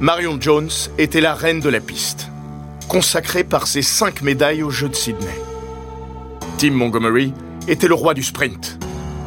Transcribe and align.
Marion 0.00 0.38
Jones 0.40 0.70
était 0.96 1.20
la 1.20 1.34
reine 1.34 1.58
de 1.58 1.68
la 1.68 1.80
piste, 1.80 2.28
consacrée 2.86 3.42
par 3.42 3.66
ses 3.66 3.82
cinq 3.82 4.22
médailles 4.22 4.62
aux 4.62 4.70
Jeux 4.70 4.88
de 4.88 4.94
Sydney. 4.94 5.40
Tim 6.56 6.70
Montgomery 6.70 7.32
était 7.66 7.88
le 7.88 7.94
roi 7.94 8.14
du 8.14 8.22
sprint, 8.22 8.78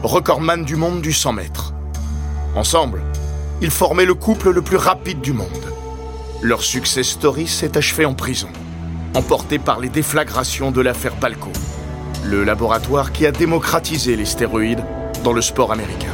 recordman 0.02 0.64
du 0.64 0.78
monde 0.78 1.02
du 1.02 1.12
100 1.12 1.34
mètres. 1.34 1.74
Ensemble, 2.56 3.02
ils 3.62 3.70
formaient 3.70 4.06
le 4.06 4.14
couple 4.14 4.52
le 4.52 4.62
plus 4.62 4.78
rapide 4.78 5.20
du 5.20 5.34
monde. 5.34 5.50
Leur 6.42 6.64
success 6.64 7.10
story 7.10 7.50
s'est 7.50 7.78
achevé 7.78 8.06
en 8.06 8.14
prison, 8.14 8.50
emporté 9.14 9.60
par 9.60 9.82
les 9.82 9.90
déflagrations 9.90 10.72
de 10.72 10.80
l'affaire 10.80 11.18
Balco, 11.18 11.52
le 12.24 12.46
laboratoire 12.46 13.12
qui 13.12 13.26
a 13.26 13.34
démocratisé 13.34 14.16
les 14.16 14.24
stéroïdes 14.24 14.86
dans 15.26 15.34
le 15.34 15.42
sport 15.42 15.74
américain. 15.74 16.14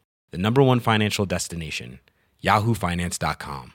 the 0.31 0.37
number 0.37 0.61
one 0.61 0.79
financial 0.79 1.25
destination, 1.25 1.99
yahoofinance.com. 2.43 3.73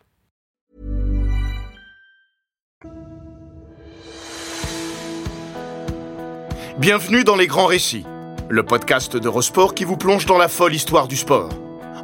Bienvenue 6.78 7.24
dans 7.24 7.36
Les 7.36 7.46
Grands 7.46 7.66
Récits, 7.66 8.04
le 8.50 8.62
podcast 8.62 9.16
d'Eurosport 9.16 9.74
qui 9.74 9.84
vous 9.84 9.96
plonge 9.96 10.26
dans 10.26 10.36
la 10.36 10.48
folle 10.48 10.74
histoire 10.74 11.08
du 11.08 11.16
sport, 11.16 11.50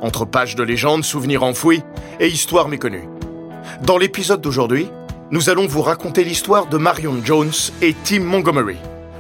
entre 0.01 0.25
pages 0.25 0.55
de 0.55 0.63
légendes, 0.63 1.05
souvenirs 1.05 1.43
enfouis 1.43 1.83
et 2.21 2.29
histoires 2.29 2.69
méconnues. 2.69 3.09
Dans 3.83 3.99
l'épisode 3.99 4.41
d'aujourd'hui, 4.41 4.89
nous 5.31 5.51
allons 5.51 5.67
vous 5.67 5.83
raconter 5.83 6.25
l'histoire 6.25 6.67
de 6.67 6.79
Marion 6.79 7.23
Jones 7.23 7.53
et 7.81 7.95
Tim 8.05 8.21
Montgomery, 8.21 8.77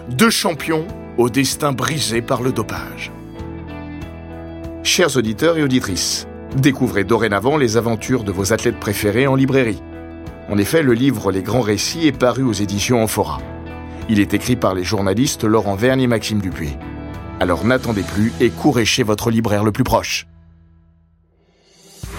deux 0.08 0.30
champions 0.30 0.86
au 1.18 1.28
destin 1.28 1.72
brisé 1.72 2.22
par 2.22 2.42
le 2.42 2.52
dopage. 2.52 3.12
Chers 4.84 5.16
auditeurs 5.16 5.56
et 5.58 5.62
auditrices, 5.62 6.26
découvrez 6.56 7.04
dorénavant 7.04 7.56
les 7.56 7.76
aventures 7.76 8.24
de 8.24 8.32
vos 8.32 8.52
athlètes 8.52 8.80
préférés 8.80 9.28
en 9.28 9.36
librairie. 9.36 9.80
En 10.50 10.58
effet, 10.58 10.82
le 10.82 10.92
livre 10.92 11.30
Les 11.30 11.42
Grands 11.42 11.60
Récits 11.60 12.08
est 12.08 12.18
paru 12.18 12.42
aux 12.42 12.52
éditions 12.52 13.00
Amphora. 13.00 13.38
Il 14.08 14.18
est 14.18 14.34
écrit 14.34 14.56
par 14.56 14.74
les 14.74 14.82
journalistes 14.82 15.44
Laurent 15.44 15.76
Vergne 15.76 16.00
et 16.00 16.08
Maxime 16.08 16.40
Dupuis. 16.40 16.76
Alors 17.38 17.64
n'attendez 17.64 18.02
plus 18.02 18.32
et 18.40 18.50
courez 18.50 18.84
chez 18.84 19.04
votre 19.04 19.30
libraire 19.30 19.62
le 19.62 19.70
plus 19.70 19.84
proche. 19.84 20.26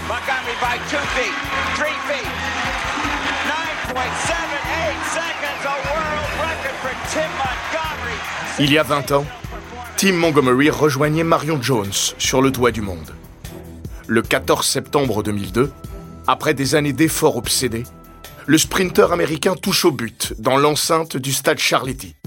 Montgomery 0.07 0.55
by 0.61 0.79
two 0.89 0.97
feet, 1.15 1.33
three 1.75 1.97
feet, 2.07 2.27
9.78 3.91 3.93
seconds, 5.11 5.65
a 5.65 5.75
world 5.91 6.31
record 6.39 6.77
for 6.81 6.95
Tim 7.11 7.29
Montgomery. 7.37 8.17
Il 8.59 8.71
y 8.71 8.77
a 8.77 8.83
20 8.83 9.11
ans, 9.11 9.25
Tim 10.03 10.17
Montgomery 10.17 10.69
rejoignait 10.69 11.23
Marion 11.23 11.61
Jones 11.61 11.93
sur 12.17 12.41
le 12.41 12.51
toit 12.51 12.71
du 12.71 12.81
monde. 12.81 13.15
Le 14.05 14.21
14 14.21 14.67
septembre 14.67 15.23
2002, 15.23 15.71
après 16.27 16.53
des 16.53 16.75
années 16.75 16.91
d'efforts 16.91 17.37
obsédés, 17.37 17.85
le 18.45 18.57
sprinter 18.57 19.13
américain 19.13 19.55
touche 19.55 19.85
au 19.85 19.93
but 19.93 20.33
dans 20.39 20.57
l'enceinte 20.57 21.15
du 21.15 21.31
stade 21.31 21.57
Charletti, 21.57 22.17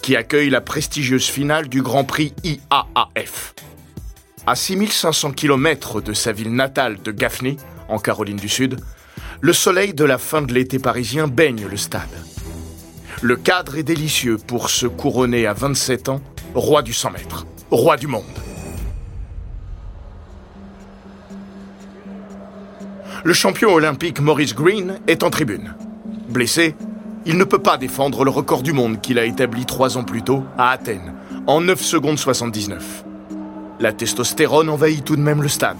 qui 0.00 0.16
accueille 0.16 0.48
la 0.48 0.62
prestigieuse 0.62 1.26
finale 1.26 1.68
du 1.68 1.82
Grand 1.82 2.04
Prix 2.04 2.32
IAAF. 2.42 3.54
À 4.46 4.54
6500 4.54 5.32
km 5.32 6.00
de 6.00 6.14
sa 6.14 6.32
ville 6.32 6.54
natale 6.54 7.02
de 7.02 7.12
Gaffney, 7.12 7.58
en 7.90 7.98
Caroline 7.98 8.38
du 8.38 8.48
Sud, 8.48 8.80
le 9.42 9.52
soleil 9.52 9.92
de 9.92 10.04
la 10.04 10.16
fin 10.16 10.40
de 10.40 10.54
l'été 10.54 10.78
parisien 10.78 11.28
baigne 11.28 11.66
le 11.70 11.76
stade. 11.76 12.08
Le 13.20 13.36
cadre 13.36 13.76
est 13.76 13.82
délicieux 13.82 14.38
pour 14.38 14.70
se 14.70 14.86
couronner 14.86 15.46
à 15.46 15.52
27 15.52 16.08
ans 16.08 16.22
roi 16.56 16.80
du 16.80 16.94
100 16.94 17.10
mètres, 17.10 17.46
roi 17.70 17.98
du 17.98 18.06
monde. 18.06 18.24
Le 23.24 23.32
champion 23.34 23.74
olympique 23.74 24.20
Maurice 24.20 24.54
Green 24.54 24.98
est 25.06 25.22
en 25.22 25.28
tribune. 25.28 25.74
Blessé, 26.30 26.74
il 27.26 27.36
ne 27.36 27.44
peut 27.44 27.58
pas 27.58 27.76
défendre 27.76 28.24
le 28.24 28.30
record 28.30 28.62
du 28.62 28.72
monde 28.72 29.02
qu'il 29.02 29.18
a 29.18 29.26
établi 29.26 29.66
trois 29.66 29.98
ans 29.98 30.04
plus 30.04 30.22
tôt 30.22 30.44
à 30.56 30.70
Athènes, 30.70 31.12
en 31.46 31.60
9 31.60 31.78
secondes 31.78 32.18
79. 32.18 33.04
La 33.78 33.92
testostérone 33.92 34.70
envahit 34.70 35.04
tout 35.04 35.16
de 35.16 35.20
même 35.20 35.42
le 35.42 35.48
stade. 35.48 35.76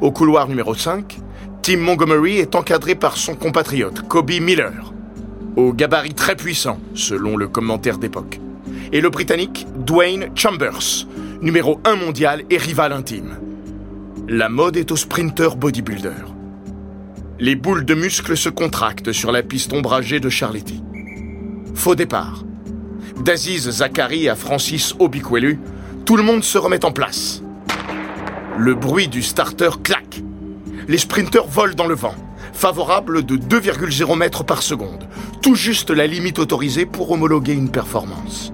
Au 0.00 0.10
couloir 0.10 0.48
numéro 0.48 0.74
5, 0.74 1.18
Tim 1.60 1.76
Montgomery 1.76 2.38
est 2.38 2.54
encadré 2.54 2.94
par 2.94 3.18
son 3.18 3.34
compatriote 3.34 4.08
Kobe 4.08 4.30
Miller, 4.40 4.94
au 5.56 5.74
gabarit 5.74 6.14
très 6.14 6.34
puissant, 6.34 6.78
selon 6.94 7.36
le 7.36 7.46
commentaire 7.46 7.98
d'époque, 7.98 8.40
et 8.92 9.00
le 9.00 9.08
Britannique 9.08 9.66
Dwayne 9.74 10.28
Chambers, 10.34 11.06
numéro 11.40 11.80
1 11.84 11.96
mondial 11.96 12.42
et 12.50 12.58
rival 12.58 12.92
intime. 12.92 13.38
La 14.28 14.48
mode 14.48 14.76
est 14.76 14.92
au 14.92 14.96
sprinter 14.96 15.56
bodybuilder. 15.56 16.10
Les 17.40 17.56
boules 17.56 17.84
de 17.84 17.94
muscles 17.94 18.36
se 18.36 18.50
contractent 18.50 19.12
sur 19.12 19.32
la 19.32 19.42
piste 19.42 19.72
ombragée 19.72 20.20
de 20.20 20.28
Charletti. 20.28 20.82
Faux 21.74 21.94
départ. 21.94 22.44
D'Aziz 23.24 23.68
Zachary 23.68 24.28
à 24.28 24.34
Francis 24.34 24.94
Obikwelu, 24.98 25.58
tout 26.04 26.16
le 26.16 26.22
monde 26.22 26.44
se 26.44 26.58
remet 26.58 26.84
en 26.84 26.92
place. 26.92 27.42
Le 28.58 28.74
bruit 28.74 29.08
du 29.08 29.22
starter 29.22 29.70
claque. 29.82 30.22
Les 30.86 30.98
sprinteurs 30.98 31.48
volent 31.48 31.74
dans 31.74 31.86
le 31.86 31.94
vent, 31.94 32.14
favorable 32.52 33.24
de 33.24 33.36
2,0 33.36 34.16
mètres 34.16 34.44
par 34.44 34.62
seconde, 34.62 35.08
tout 35.40 35.54
juste 35.54 35.90
la 35.90 36.06
limite 36.06 36.38
autorisée 36.38 36.86
pour 36.86 37.10
homologuer 37.10 37.54
une 37.54 37.70
performance. 37.70 38.52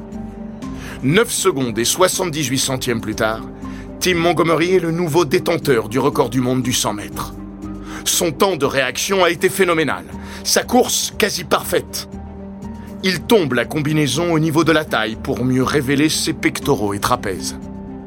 9 1.02 1.30
secondes 1.30 1.78
et 1.78 1.84
78 1.84 2.58
centièmes 2.58 3.00
plus 3.00 3.14
tard, 3.14 3.42
Tim 4.00 4.16
Montgomery 4.16 4.74
est 4.74 4.80
le 4.80 4.90
nouveau 4.90 5.24
détenteur 5.24 5.88
du 5.88 6.00
record 6.00 6.28
du 6.28 6.40
monde 6.40 6.62
du 6.62 6.72
100 6.72 6.94
mètres. 6.94 7.34
Son 8.04 8.32
temps 8.32 8.56
de 8.56 8.64
réaction 8.64 9.22
a 9.22 9.30
été 9.30 9.48
phénoménal, 9.48 10.04
sa 10.42 10.64
course 10.64 11.14
quasi 11.16 11.44
parfaite. 11.44 12.08
Il 13.04 13.20
tombe 13.20 13.52
la 13.52 13.64
combinaison 13.64 14.32
au 14.32 14.40
niveau 14.40 14.64
de 14.64 14.72
la 14.72 14.84
taille 14.84 15.16
pour 15.22 15.44
mieux 15.44 15.62
révéler 15.62 16.08
ses 16.08 16.32
pectoraux 16.32 16.94
et 16.94 16.98
trapèzes. 16.98 17.56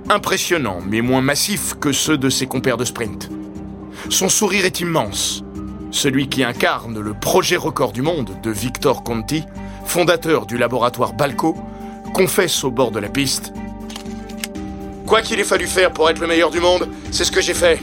Impressionnant, 0.09 0.79
mais 0.85 0.99
moins 1.01 1.21
massif 1.21 1.75
que 1.79 1.93
ceux 1.93 2.17
de 2.17 2.29
ses 2.29 2.47
compères 2.47 2.75
de 2.75 2.83
sprint. 2.83 3.29
Son 4.09 4.27
sourire 4.27 4.65
est 4.65 4.81
immense. 4.81 5.45
Celui 5.91 6.27
qui 6.27 6.43
incarne 6.43 6.99
le 6.99 7.13
projet 7.13 7.55
record 7.55 7.93
du 7.93 8.01
monde 8.01 8.31
de 8.43 8.51
Victor 8.51 9.03
Conti, 9.03 9.43
fondateur 9.85 10.45
du 10.45 10.57
laboratoire 10.57 11.13
Balco, 11.13 11.55
confesse 12.13 12.63
au 12.63 12.71
bord 12.71 12.91
de 12.91 12.99
la 12.99 13.09
piste 13.09 13.53
Quoi 15.05 15.21
qu'il 15.21 15.39
ait 15.39 15.43
fallu 15.43 15.67
faire 15.67 15.91
pour 15.91 16.09
être 16.09 16.19
le 16.19 16.27
meilleur 16.27 16.51
du 16.51 16.59
monde, 16.59 16.87
c'est 17.11 17.23
ce 17.23 17.31
que 17.31 17.41
j'ai 17.41 17.53
fait. 17.53 17.79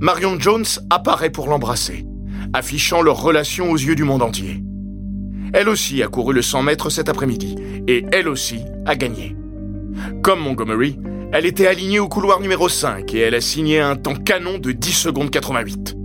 Marion 0.00 0.38
Jones 0.38 0.66
apparaît 0.90 1.30
pour 1.30 1.46
l'embrasser, 1.46 2.04
affichant 2.52 3.02
leur 3.02 3.22
relation 3.22 3.70
aux 3.70 3.76
yeux 3.76 3.94
du 3.94 4.04
monde 4.04 4.22
entier. 4.22 4.62
Elle 5.54 5.68
aussi 5.68 6.02
a 6.02 6.08
couru 6.08 6.34
le 6.34 6.42
100 6.42 6.62
mètres 6.62 6.90
cet 6.90 7.08
après-midi, 7.08 7.56
et 7.86 8.04
elle 8.12 8.28
aussi 8.28 8.60
a 8.84 8.96
gagné. 8.96 9.36
Comme 10.22 10.40
Montgomery, 10.40 10.98
elle 11.32 11.46
était 11.46 11.66
alignée 11.66 11.98
au 11.98 12.08
couloir 12.08 12.40
numéro 12.40 12.68
5 12.68 13.14
et 13.14 13.20
elle 13.20 13.34
a 13.34 13.40
signé 13.40 13.80
un 13.80 13.96
temps 13.96 14.14
canon 14.14 14.58
de 14.58 14.72
10 14.72 14.92
secondes 14.92 15.30
88. 15.30 16.01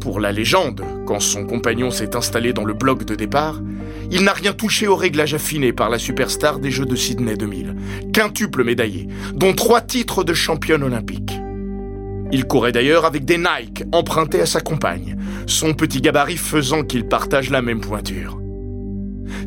Pour 0.00 0.20
la 0.20 0.30
légende, 0.30 0.84
quand 1.06 1.20
son 1.20 1.44
compagnon 1.44 1.90
s'est 1.90 2.14
installé 2.14 2.52
dans 2.52 2.64
le 2.64 2.74
bloc 2.74 3.04
de 3.04 3.14
départ, 3.14 3.60
il 4.10 4.22
n'a 4.22 4.32
rien 4.32 4.52
touché 4.52 4.86
au 4.86 4.94
réglage 4.94 5.34
affiné 5.34 5.72
par 5.72 5.90
la 5.90 5.98
superstar 5.98 6.60
des 6.60 6.70
Jeux 6.70 6.86
de 6.86 6.94
Sydney 6.94 7.36
2000, 7.36 7.74
quintuple 8.12 8.64
médaillé, 8.64 9.08
dont 9.34 9.52
trois 9.52 9.80
titres 9.80 10.22
de 10.22 10.34
championne 10.34 10.84
olympique. 10.84 11.32
Il 12.30 12.44
courait 12.44 12.72
d'ailleurs 12.72 13.06
avec 13.06 13.24
des 13.24 13.38
Nike 13.38 13.84
empruntés 13.92 14.40
à 14.40 14.46
sa 14.46 14.60
compagne, 14.60 15.16
son 15.46 15.74
petit 15.74 16.00
gabarit 16.00 16.36
faisant 16.36 16.84
qu'il 16.84 17.06
partage 17.06 17.50
la 17.50 17.62
même 17.62 17.80
pointure. 17.80 18.38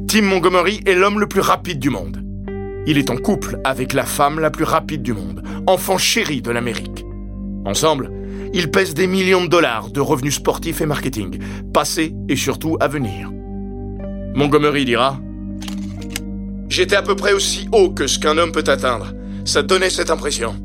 Tim 0.07 0.23
Montgomery 0.23 0.81
est 0.85 0.95
l'homme 0.95 1.19
le 1.19 1.27
plus 1.27 1.41
rapide 1.41 1.79
du 1.79 1.89
monde. 1.89 2.23
Il 2.87 2.97
est 2.97 3.09
en 3.09 3.17
couple 3.17 3.59
avec 3.63 3.93
la 3.93 4.03
femme 4.03 4.39
la 4.39 4.49
plus 4.49 4.65
rapide 4.65 5.03
du 5.03 5.13
monde, 5.13 5.43
enfant 5.67 5.97
chéri 5.97 6.41
de 6.41 6.51
l'Amérique. 6.51 7.05
Ensemble, 7.65 8.11
ils 8.53 8.69
pèsent 8.69 8.93
des 8.93 9.07
millions 9.07 9.43
de 9.43 9.49
dollars 9.49 9.89
de 9.89 10.01
revenus 10.01 10.35
sportifs 10.35 10.81
et 10.81 10.85
marketing, 10.85 11.39
passés 11.73 12.13
et 12.27 12.35
surtout 12.35 12.77
à 12.79 12.87
venir. 12.87 13.31
Montgomery 14.35 14.85
dira 14.85 15.19
J'étais 16.69 16.95
à 16.95 17.01
peu 17.01 17.15
près 17.15 17.33
aussi 17.33 17.67
haut 17.73 17.89
que 17.89 18.07
ce 18.07 18.17
qu'un 18.17 18.37
homme 18.37 18.53
peut 18.53 18.63
atteindre. 18.67 19.13
Ça 19.43 19.61
donnait 19.61 19.89
cette 19.89 20.09
impression. 20.09 20.55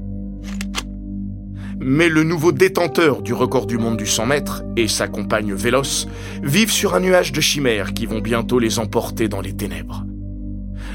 Mais 1.81 2.09
le 2.09 2.23
nouveau 2.23 2.53
détenteur 2.53 3.23
du 3.23 3.33
record 3.33 3.67
du 3.67 3.77
monde 3.77 3.97
du 3.97 4.06
100 4.06 4.27
mètres 4.27 4.62
et 4.77 4.88
sa 4.88 5.09
compagne 5.09 5.53
Véloce 5.53 6.06
vivent 6.43 6.71
sur 6.71 6.94
un 6.94 7.00
nuage 7.00 7.33
de 7.33 7.41
chimères 7.41 7.93
qui 7.93 8.06
vont 8.06 8.21
bientôt 8.21 8.59
les 8.59 8.79
emporter 8.79 9.29
dans 9.29 9.41
les 9.41 9.56
ténèbres. 9.56 10.05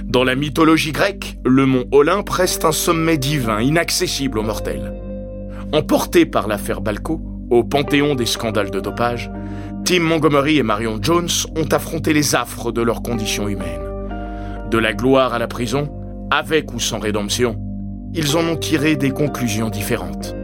Dans 0.05 0.23
la 0.23 0.35
mythologie 0.35 0.91
grecque, 0.91 1.37
le 1.45 1.65
mont 1.65 1.85
Olympe 1.91 2.29
reste 2.29 2.65
un 2.65 2.71
sommet 2.71 3.17
divin 3.17 3.61
inaccessible 3.61 4.39
aux 4.39 4.43
mortels. 4.43 4.93
Emportés 5.73 6.25
par 6.25 6.49
l'affaire 6.49 6.81
Balco, 6.81 7.21
au 7.49 7.63
panthéon 7.63 8.15
des 8.15 8.25
scandales 8.25 8.71
de 8.71 8.81
dopage, 8.81 9.31
Tim 9.85 10.01
Montgomery 10.01 10.57
et 10.57 10.63
Marion 10.63 10.99
Jones 11.01 11.29
ont 11.55 11.67
affronté 11.71 12.11
les 12.11 12.35
affres 12.35 12.73
de 12.73 12.81
leurs 12.81 13.01
conditions 13.01 13.47
humaines. 13.47 13.81
De 14.69 14.77
la 14.77 14.91
gloire 14.93 15.33
à 15.33 15.39
la 15.39 15.47
prison, 15.47 15.89
avec 16.29 16.73
ou 16.73 16.79
sans 16.79 16.99
rédemption, 16.99 17.57
ils 18.13 18.35
en 18.35 18.41
ont 18.41 18.57
tiré 18.57 18.97
des 18.97 19.11
conclusions 19.11 19.69
différentes. 19.69 20.35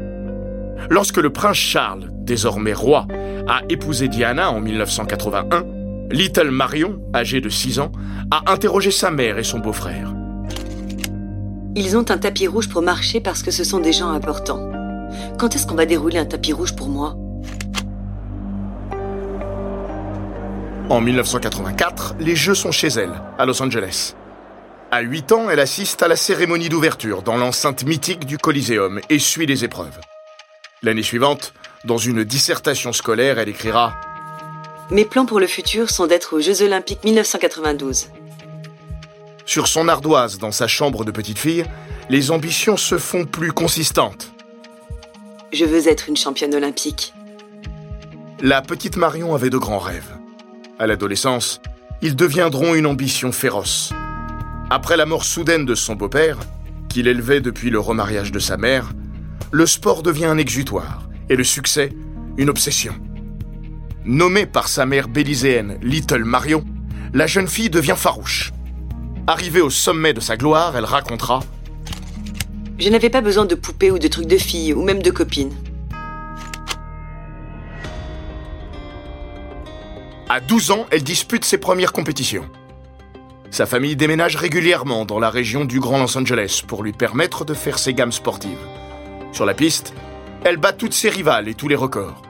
Lorsque 0.90 1.18
le 1.18 1.30
prince 1.30 1.58
Charles, 1.58 2.10
désormais 2.22 2.74
roi, 2.74 3.06
a 3.50 3.64
épousé 3.68 4.08
Diana 4.08 4.50
en 4.50 4.62
1981, 4.62 5.66
Little 6.10 6.52
Marion, 6.52 7.02
âgée 7.14 7.42
de 7.42 7.50
6 7.50 7.80
ans, 7.80 7.92
a 8.32 8.50
interrogé 8.50 8.92
sa 8.92 9.12
mère 9.12 9.38
et 9.38 9.44
son 9.44 9.60
beau-frère. 9.60 10.14
Ils 11.76 11.98
ont 11.98 12.06
un 12.10 12.18
tapis 12.18 12.48
rouge 12.48 12.70
pour 12.70 12.82
marcher 12.82 13.20
parce 13.20 13.44
que 13.44 13.52
ce 13.52 13.66
sont 13.66 13.80
des 13.80 13.92
gens 13.92 14.10
importants. 14.10 14.77
Quand 15.38 15.56
est-ce 15.56 15.68
qu'on 15.68 15.76
va 15.76 15.86
dérouler 15.86 16.18
un 16.18 16.26
tapis 16.26 16.54
rouge 16.54 16.76
pour 16.76 16.90
moi? 16.90 17.16
En 20.90 21.02
1984, 21.02 22.16
les 22.20 22.36
Jeux 22.36 22.56
sont 22.56 22.72
chez 22.72 22.88
elle, 22.88 23.12
à 23.38 23.46
Los 23.46 23.62
Angeles. 23.62 24.16
À 24.90 25.02
8 25.02 25.32
ans, 25.34 25.50
elle 25.50 25.60
assiste 25.60 26.02
à 26.02 26.08
la 26.08 26.16
cérémonie 26.16 26.70
d'ouverture 26.70 27.24
dans 27.24 27.36
l'enceinte 27.36 27.84
mythique 27.84 28.26
du 28.26 28.38
Coliseum 28.38 29.02
et 29.10 29.20
suit 29.20 29.46
les 29.46 29.66
épreuves. 29.66 30.00
L'année 30.82 31.04
suivante, 31.04 31.54
dans 31.84 31.98
une 31.98 32.24
dissertation 32.24 32.94
scolaire, 32.94 33.38
elle 33.38 33.50
écrira 33.50 33.96
Mes 34.90 35.04
plans 35.04 35.26
pour 35.26 35.42
le 35.42 35.48
futur 35.48 35.90
sont 35.90 36.08
d'être 36.08 36.38
aux 36.38 36.40
Jeux 36.40 36.62
Olympiques 36.62 37.04
1992. 37.04 38.08
Sur 39.46 39.68
son 39.68 39.90
ardoise 39.90 40.38
dans 40.38 40.54
sa 40.54 40.68
chambre 40.68 41.04
de 41.04 41.12
petite 41.12 41.40
fille, 41.40 41.66
les 42.10 42.32
ambitions 42.32 42.78
se 42.78 42.98
font 42.98 43.26
plus 43.26 43.52
consistantes. 43.52 44.32
Je 45.54 45.64
veux 45.64 45.88
être 45.88 46.10
une 46.10 46.18
championne 46.18 46.54
olympique. 46.54 47.14
La 48.42 48.62
petite 48.62 48.98
Marion 48.98 49.34
avait 49.34 49.50
de 49.50 49.58
grands 49.58 49.80
rêves. 49.80 50.18
À 50.78 50.88
l'adolescence, 50.88 51.62
ils 52.02 52.16
deviendront 52.16 52.76
une 52.76 52.86
ambition 52.86 53.32
féroce. 53.32 53.94
Après 54.70 54.98
la 54.98 55.06
mort 55.06 55.24
soudaine 55.24 55.66
de 55.66 55.74
son 55.74 55.96
beau-père, 55.96 56.38
qu'il 56.90 57.08
élevait 57.08 57.40
depuis 57.40 57.70
le 57.70 57.80
remariage 57.80 58.32
de 58.32 58.40
sa 58.40 58.58
mère, 58.58 58.92
le 59.52 59.66
sport 59.66 60.04
devient 60.04 60.26
un 60.26 60.38
exutoire 60.38 61.08
et 61.30 61.36
le 61.36 61.46
succès 61.46 61.94
une 62.38 62.50
obsession. 62.50 62.94
Nommée 64.06 64.46
par 64.46 64.68
sa 64.68 64.86
mère 64.86 65.08
béliséenne 65.08 65.80
Little 65.82 66.26
Marion, 66.26 66.66
la 67.14 67.26
jeune 67.26 67.48
fille 67.48 67.70
devient 67.70 67.96
farouche. 67.98 68.52
Arrivée 69.26 69.62
au 69.62 69.70
sommet 69.70 70.14
de 70.14 70.20
sa 70.20 70.38
gloire, 70.38 70.76
elle 70.78 70.86
racontera 70.86 71.40
Je 72.80 72.90
n'avais 72.90 73.10
pas 73.10 73.22
besoin 73.22 73.46
de 73.46 73.56
poupées 73.56 73.90
ou 73.90 73.98
de 73.98 74.08
trucs 74.08 74.28
de 74.28 74.38
filles 74.38 74.74
ou 74.74 74.84
même 74.84 75.02
de 75.02 75.10
copines. 75.10 75.54
À 80.30 80.40
12 80.42 80.72
ans, 80.72 80.86
elle 80.92 81.04
dispute 81.04 81.44
ses 81.44 81.58
premières 81.58 81.92
compétitions. 81.92 82.48
Sa 83.50 83.66
famille 83.66 83.96
déménage 83.96 84.36
régulièrement 84.36 85.06
dans 85.06 85.20
la 85.20 85.32
région 85.32 85.66
du 85.66 85.80
Grand 85.80 86.00
Los 86.00 86.18
Angeles 86.18 86.62
pour 86.68 86.84
lui 86.84 86.92
permettre 86.92 87.46
de 87.46 87.56
faire 87.56 87.80
ses 87.80 87.94
gammes 87.94 88.12
sportives. 88.12 88.58
Sur 89.32 89.46
la 89.46 89.56
piste, 89.56 89.94
elle 90.44 90.58
bat 90.58 90.74
toutes 90.74 90.94
ses 90.94 91.10
rivales 91.10 91.48
et 91.48 91.56
tous 91.56 91.68
les 91.68 91.76
records. 91.76 92.22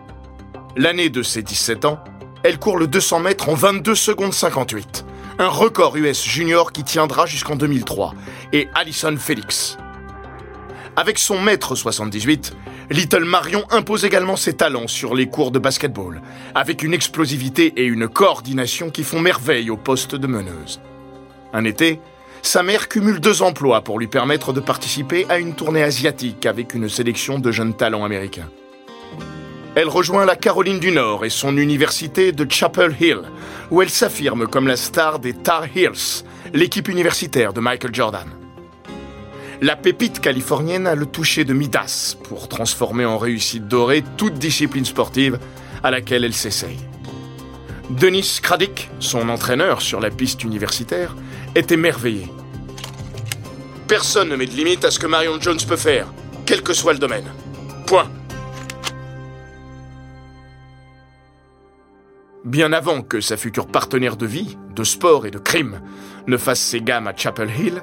L'année 0.78 1.10
de 1.10 1.24
ses 1.24 1.42
17 1.42 1.86
ans, 1.86 2.00
elle 2.44 2.60
court 2.60 2.78
le 2.78 2.88
200 2.88 3.20
mètres 3.20 3.50
en 3.50 3.56
22 3.56 3.96
secondes 3.96 4.34
58, 4.34 5.06
un 5.40 5.50
record 5.50 5.98
US 5.98 6.24
junior 6.24 6.72
qui 6.72 6.84
tiendra 6.84 7.26
jusqu'en 7.26 7.56
2003, 7.56 8.14
et 8.54 8.70
Alison 8.76 9.18
Felix. 9.18 9.78
Avec 11.00 11.20
son 11.20 11.40
mètre 11.40 11.76
78, 11.76 12.58
Little 12.90 13.24
Marion 13.24 13.64
impose 13.70 14.04
également 14.04 14.36
ses 14.36 14.54
talents 14.54 14.88
sur 14.88 15.14
les 15.14 15.28
cours 15.28 15.52
de 15.52 15.60
basketball, 15.60 16.24
avec 16.56 16.82
une 16.82 16.92
explosivité 16.92 17.72
et 17.78 17.86
une 17.86 18.08
coordination 18.08 18.90
qui 18.90 19.04
font 19.04 19.20
merveille 19.20 19.70
au 19.70 19.78
poste 19.78 20.16
de 20.16 20.26
meneuse. 20.26 20.82
Un 21.54 21.66
été, 21.66 22.00
sa 22.42 22.64
mère 22.64 22.88
cumule 22.88 23.20
deux 23.20 23.44
emplois 23.44 23.84
pour 23.84 24.00
lui 24.00 24.08
permettre 24.08 24.54
de 24.54 24.60
participer 24.60 25.28
à 25.30 25.38
une 25.38 25.54
tournée 25.54 25.84
asiatique 25.84 26.48
avec 26.48 26.74
une 26.74 26.90
sélection 26.90 27.38
de 27.38 27.52
jeunes 27.52 27.76
talents 27.76 28.04
américains. 28.04 28.50
Elle 29.76 29.90
rejoint 29.90 30.26
la 30.26 30.36
Caroline 30.36 30.80
du 30.80 30.92
Nord 30.92 31.26
et 31.26 31.30
son 31.30 31.58
université 31.58 32.32
de 32.32 32.52
Chapel 32.52 32.96
Hill, 33.00 33.22
où 33.70 33.84
elle 33.84 33.92
s'affirme 33.92 34.48
comme 34.48 34.66
la 34.66 34.78
star 34.78 35.20
des 35.20 35.34
Tar 35.34 35.66
Heels, 35.76 36.24
l'équipe 36.56 36.88
universitaire 36.88 37.54
de 37.54 37.60
Michael 37.60 37.94
Jordan. 37.94 38.37
La 39.60 39.76
pépite 39.76 40.20
californienne 40.20 40.86
a 40.86 40.94
le 40.94 41.08
toucher 41.08 41.44
de 41.44 41.54
Midas 41.54 42.16
pour 42.26 42.48
transformer 42.48 43.06
en 43.06 43.18
réussite 43.18 43.68
dorée 43.68 44.04
toute 44.16 44.36
discipline 44.36 44.86
sportive 44.86 45.40
à 45.84 45.90
laquelle 45.90 46.24
elle 46.24 46.34
s'essaye. 46.34 46.78
Denis 47.90 48.40
Craddick, 48.44 48.92
son 49.00 49.30
entraîneur 49.30 49.82
sur 49.82 50.00
la 50.00 50.12
piste 50.12 50.44
universitaire, 50.44 51.16
est 51.56 51.72
émerveillé. 51.72 52.28
Personne 53.88 54.30
ne 54.30 54.36
met 54.36 54.46
de 54.46 54.52
limite 54.52 54.86
à 54.86 54.92
ce 54.92 55.00
que 55.00 55.08
Marion 55.08 55.42
Jones 55.42 55.60
peut 55.68 55.76
faire, 55.76 56.14
quel 56.46 56.62
que 56.62 56.74
soit 56.74 56.94
le 56.94 57.00
domaine. 57.00 57.26
Point. 57.88 58.12
Bien 62.46 62.74
avant 62.74 63.02
que 63.02 63.22
sa 63.22 63.38
future 63.38 63.66
partenaire 63.66 64.18
de 64.18 64.26
vie, 64.28 64.56
de 64.76 64.84
sport 64.84 65.26
et 65.26 65.32
de 65.32 65.40
crime 65.40 65.82
ne 66.28 66.38
fasse 66.38 66.60
ses 66.60 66.82
gammes 66.82 67.08
à 67.08 67.16
Chapel 67.16 67.50
Hill, 67.50 67.82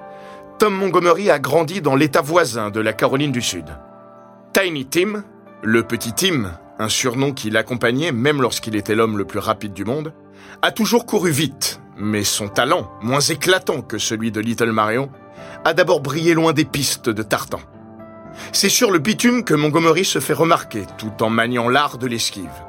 Tom 0.59 0.75
Montgomery 0.75 1.31
a 1.31 1.41
grandi 1.41 1.81
dans 1.81 1.97
l'état 1.97 2.21
voisin 2.21 2.71
de 2.71 2.79
la 2.79 2.93
Caroline 2.93 3.33
du 3.33 3.43
Sud. 3.43 3.65
Tiny 4.53 4.87
Tim, 4.87 5.25
le 5.63 5.83
petit 5.83 6.13
Tim, 6.13 6.53
un 6.79 6.89
surnom 6.89 7.33
qui 7.33 7.51
l'accompagnait 7.51 8.13
même 8.13 8.41
lorsqu'il 8.41 8.77
était 8.77 8.95
l'homme 8.95 9.19
le 9.19 9.25
plus 9.25 9.41
rapide 9.41 9.73
du 9.73 9.85
monde, 9.85 10.13
a 10.63 10.71
toujours 10.71 11.07
couru 11.07 11.33
vite, 11.33 11.81
mais 11.97 12.23
son 12.23 12.49
talent, 12.49 12.89
moins 13.03 13.21
éclatant 13.21 13.83
que 13.83 13.99
celui 13.99 14.31
de 14.31 14.41
Little 14.41 14.71
Marion, 14.71 15.11
a 15.65 15.75
d'abord 15.75 16.01
brillé 16.01 16.35
loin 16.35 16.53
des 16.53 16.65
pistes 16.65 17.09
de 17.09 17.23
tartan. 17.25 17.61
C'est 18.53 18.69
sur 18.69 18.93
le 18.93 19.01
bitume 19.01 19.43
que 19.43 19.55
Montgomery 19.55 20.05
se 20.05 20.21
fait 20.21 20.35
remarquer 20.35 20.85
tout 20.99 21.23
en 21.23 21.31
maniant 21.31 21.69
l'art 21.69 21.99
de 21.99 22.07
l'esquive. 22.07 22.63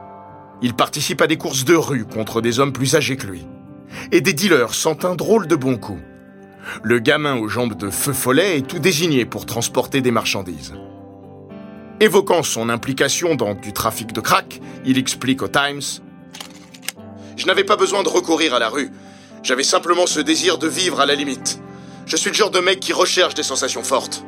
Il 0.63 0.73
participe 0.73 1.21
à 1.21 1.27
des 1.27 1.37
courses 1.37 1.65
de 1.65 1.75
rue 1.75 2.05
contre 2.05 2.41
des 2.41 2.59
hommes 2.59 2.73
plus 2.73 2.95
âgés 2.95 3.15
que 3.15 3.27
lui. 3.27 3.45
Et 4.11 4.21
des 4.21 4.33
dealers 4.33 4.73
sentent 4.73 5.05
un 5.05 5.15
drôle 5.15 5.47
de 5.47 5.55
bon 5.55 5.77
coup. 5.77 5.99
Le 6.83 6.99
gamin 6.99 7.37
aux 7.37 7.47
jambes 7.47 7.75
de 7.75 7.89
feu 7.89 8.13
follet 8.13 8.57
est 8.57 8.67
tout 8.67 8.79
désigné 8.79 9.25
pour 9.25 9.45
transporter 9.45 10.01
des 10.01 10.11
marchandises. 10.11 10.73
Évoquant 11.99 12.43
son 12.43 12.69
implication 12.69 13.35
dans 13.35 13.53
du 13.53 13.71
trafic 13.71 14.11
de 14.11 14.19
crack, 14.19 14.59
il 14.85 14.97
explique 14.97 15.41
au 15.41 15.47
Times 15.47 16.01
Je 17.37 17.45
n'avais 17.45 17.63
pas 17.63 17.77
besoin 17.77 18.03
de 18.03 18.09
recourir 18.09 18.53
à 18.53 18.59
la 18.59 18.69
rue. 18.69 18.91
J'avais 19.43 19.63
simplement 19.63 20.07
ce 20.07 20.19
désir 20.19 20.57
de 20.57 20.67
vivre 20.67 20.99
à 20.99 21.05
la 21.05 21.15
limite. 21.15 21.59
Je 22.05 22.17
suis 22.17 22.29
le 22.29 22.35
genre 22.35 22.51
de 22.51 22.59
mec 22.59 22.79
qui 22.79 22.93
recherche 22.93 23.33
des 23.33 23.43
sensations 23.43 23.83
fortes. 23.83 24.25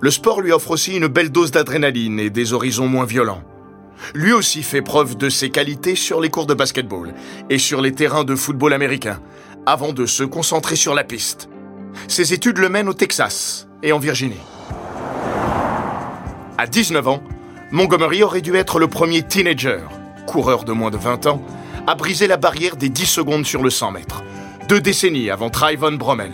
Le 0.00 0.10
sport 0.10 0.40
lui 0.40 0.52
offre 0.52 0.70
aussi 0.70 0.96
une 0.96 1.08
belle 1.08 1.30
dose 1.30 1.50
d'adrénaline 1.50 2.18
et 2.18 2.30
des 2.30 2.52
horizons 2.54 2.88
moins 2.88 3.04
violents. 3.04 3.42
Lui 4.14 4.32
aussi 4.32 4.62
fait 4.62 4.80
preuve 4.80 5.16
de 5.16 5.28
ses 5.28 5.50
qualités 5.50 5.94
sur 5.94 6.20
les 6.20 6.30
cours 6.30 6.46
de 6.46 6.54
basketball 6.54 7.12
et 7.50 7.58
sur 7.58 7.82
les 7.82 7.92
terrains 7.92 8.24
de 8.24 8.34
football 8.34 8.72
américain, 8.72 9.20
avant 9.66 9.92
de 9.92 10.06
se 10.06 10.24
concentrer 10.24 10.76
sur 10.76 10.94
la 10.94 11.04
piste. 11.04 11.48
Ses 12.08 12.32
études 12.32 12.58
le 12.58 12.68
mènent 12.68 12.88
au 12.88 12.94
Texas 12.94 13.68
et 13.82 13.92
en 13.92 13.98
Virginie. 13.98 14.40
À 16.58 16.66
19 16.66 17.08
ans, 17.08 17.22
Montgomery 17.72 18.22
aurait 18.22 18.40
dû 18.40 18.54
être 18.56 18.78
le 18.78 18.88
premier 18.88 19.22
teenager, 19.22 19.80
coureur 20.26 20.64
de 20.64 20.72
moins 20.72 20.90
de 20.90 20.96
20 20.96 21.26
ans, 21.26 21.42
à 21.86 21.94
briser 21.94 22.26
la 22.26 22.36
barrière 22.36 22.76
des 22.76 22.88
10 22.88 23.06
secondes 23.06 23.46
sur 23.46 23.62
le 23.62 23.70
100 23.70 23.92
mètres, 23.92 24.22
deux 24.68 24.80
décennies 24.80 25.30
avant 25.30 25.50
Trayvon 25.50 25.92
Bromell. 25.92 26.32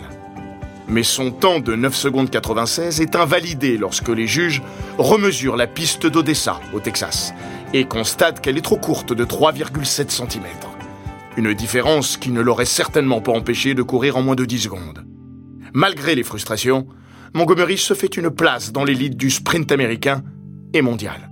Mais 0.87 1.03
son 1.03 1.31
temps 1.31 1.59
de 1.59 1.75
9 1.75 1.95
secondes 1.95 2.29
96 2.29 3.01
est 3.01 3.15
invalidé 3.15 3.77
lorsque 3.77 4.09
les 4.09 4.27
juges 4.27 4.61
remesurent 4.97 5.57
la 5.57 5.67
piste 5.67 6.07
d'Odessa, 6.07 6.59
au 6.73 6.79
Texas, 6.79 7.33
et 7.73 7.85
constatent 7.85 8.41
qu'elle 8.41 8.57
est 8.57 8.61
trop 8.61 8.77
courte 8.77 9.13
de 9.13 9.25
3,7 9.25 10.09
cm. 10.09 10.43
Une 11.37 11.53
différence 11.53 12.17
qui 12.17 12.31
ne 12.31 12.41
l'aurait 12.41 12.65
certainement 12.65 13.21
pas 13.21 13.31
empêché 13.31 13.75
de 13.75 13.83
courir 13.83 14.17
en 14.17 14.23
moins 14.23 14.35
de 14.35 14.43
10 14.43 14.59
secondes. 14.63 15.05
Malgré 15.71 16.15
les 16.15 16.23
frustrations, 16.23 16.87
Montgomery 17.35 17.77
se 17.77 17.93
fait 17.93 18.17
une 18.17 18.31
place 18.31 18.71
dans 18.71 18.83
l'élite 18.83 19.15
du 19.15 19.29
sprint 19.29 19.71
américain 19.71 20.23
et 20.73 20.81
mondial. 20.81 21.29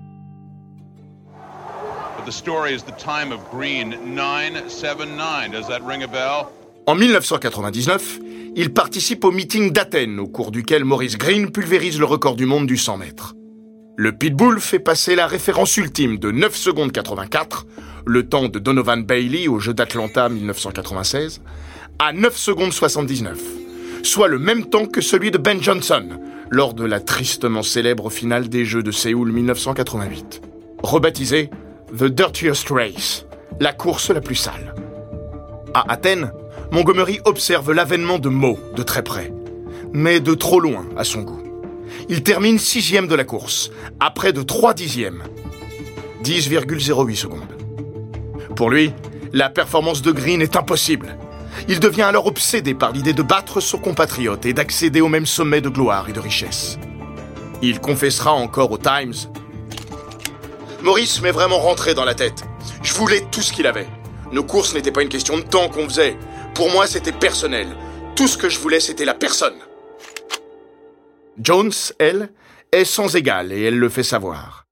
En 6.86 6.96
1999, 6.96 8.20
il 8.56 8.74
participe 8.74 9.24
au 9.24 9.32
meeting 9.32 9.72
d'Athènes, 9.72 10.20
au 10.20 10.28
cours 10.28 10.52
duquel 10.52 10.86
Maurice 10.86 11.18
Green 11.18 11.52
pulvérise 11.52 12.00
le 12.00 12.06
record 12.06 12.36
du 12.36 12.46
monde 12.46 12.68
du 12.68 12.78
100 12.78 12.98
mètres. 12.98 13.34
Le 13.98 14.12
Pitbull 14.12 14.60
fait 14.60 14.80
passer 14.80 15.16
la 15.16 15.26
référence 15.26 15.76
ultime 15.78 16.18
de 16.20 16.30
9 16.30 16.56
secondes 16.56 16.92
84, 16.92 17.66
le 18.06 18.28
temps 18.28 18.48
de 18.48 18.60
Donovan 18.60 19.04
Bailey 19.04 19.48
au 19.48 19.60
Jeu 19.60 19.74
d'Atlanta 19.74 20.30
1996, 20.30 21.42
à 22.00 22.14
9 22.14 22.38
secondes 22.38 22.74
79, 22.74 23.40
soit 24.04 24.28
le 24.28 24.38
même 24.38 24.66
temps 24.66 24.86
que 24.86 25.02
celui 25.02 25.32
de 25.32 25.38
Ben 25.38 25.62
Johnson 25.62 26.08
lors 26.52 26.74
de 26.74 26.86
la 26.86 27.00
tristement 27.00 27.64
célèbre 27.64 28.10
finale 28.10 28.50
des 28.50 28.66
Jeux 28.66 28.84
de 28.84 28.92
Séoul 28.92 29.32
1988. 29.32 30.42
Rebaptisé 30.84 31.50
The 31.98 32.06
Dirtiest 32.06 32.70
Race, 32.70 33.26
la 33.60 33.74
course 33.74 34.12
la 34.12 34.22
plus 34.22 34.36
sale. 34.36 34.76
À 35.74 35.92
Athènes, 35.92 36.32
Montgomery 36.72 37.20
observe 37.26 37.72
l'avènement 37.72 38.20
de 38.20 38.30
Mo 38.30 38.60
de 38.76 38.84
très 38.84 39.04
près, 39.04 39.34
mais 39.94 40.20
de 40.20 40.34
trop 40.34 40.60
loin 40.60 40.86
à 40.98 41.04
son 41.04 41.22
goût. 41.22 41.42
Il 42.10 42.22
termine 42.24 42.60
sixième 42.60 43.08
de 43.08 43.16
la 43.16 43.24
course, 43.24 43.72
à 44.00 44.12
près 44.12 44.34
de 44.34 44.42
3 44.42 44.74
dixièmes. 44.74 45.24
10,08 46.24 47.16
secondes. 47.16 47.55
Pour 48.56 48.70
lui, 48.70 48.94
la 49.34 49.50
performance 49.50 50.02
de 50.02 50.12
Green 50.12 50.42
est 50.42 50.56
impossible. 50.56 51.18
Il 51.68 51.80
devient 51.80 52.04
alors 52.04 52.26
obsédé 52.26 52.74
par 52.74 52.92
l'idée 52.92 53.14
de 53.14 53.22
battre 53.22 53.60
son 53.60 53.78
compatriote 53.78 54.46
et 54.46 54.54
d'accéder 54.54 55.02
au 55.02 55.08
même 55.08 55.26
sommet 55.26 55.62
de 55.62 55.70
gloire 55.70 56.10
et 56.10 56.14
de 56.14 56.20
richesse. 56.20 56.78
Il 57.62 57.80
confessera 57.80 58.34
encore 58.34 58.72
au 58.72 58.78
Times 58.78 59.14
Maurice 60.84 61.22
m'est 61.22 61.32
vraiment 61.32 61.58
rentré 61.58 61.94
dans 61.96 62.06
la 62.06 62.14
tête. 62.14 62.44
Je 62.84 62.94
voulais 62.94 63.26
tout 63.32 63.42
ce 63.42 63.52
qu'il 63.52 63.66
avait. 63.66 63.88
Nos 64.32 64.44
courses 64.44 64.74
n'étaient 64.74 64.92
pas 64.92 65.02
une 65.02 65.10
question 65.10 65.38
de 65.38 65.44
temps 65.44 65.70
qu'on 65.70 65.90
faisait. 65.90 66.18
Pour 66.54 66.70
moi, 66.72 66.86
c'était 66.86 67.12
personnel. 67.12 67.68
Tout 68.16 68.28
ce 68.28 68.38
que 68.38 68.50
je 68.50 68.60
voulais, 68.60 68.80
c'était 68.80 69.06
la 69.06 69.16
personne. 69.16 69.56
Jones, 71.40 71.74
elle, 72.00 72.30
est 72.72 72.86
sans 72.86 73.16
égal 73.16 73.52
et 73.52 73.64
elle 73.64 73.80
le 73.80 73.90
fait 73.90 74.04
savoir. 74.04 74.65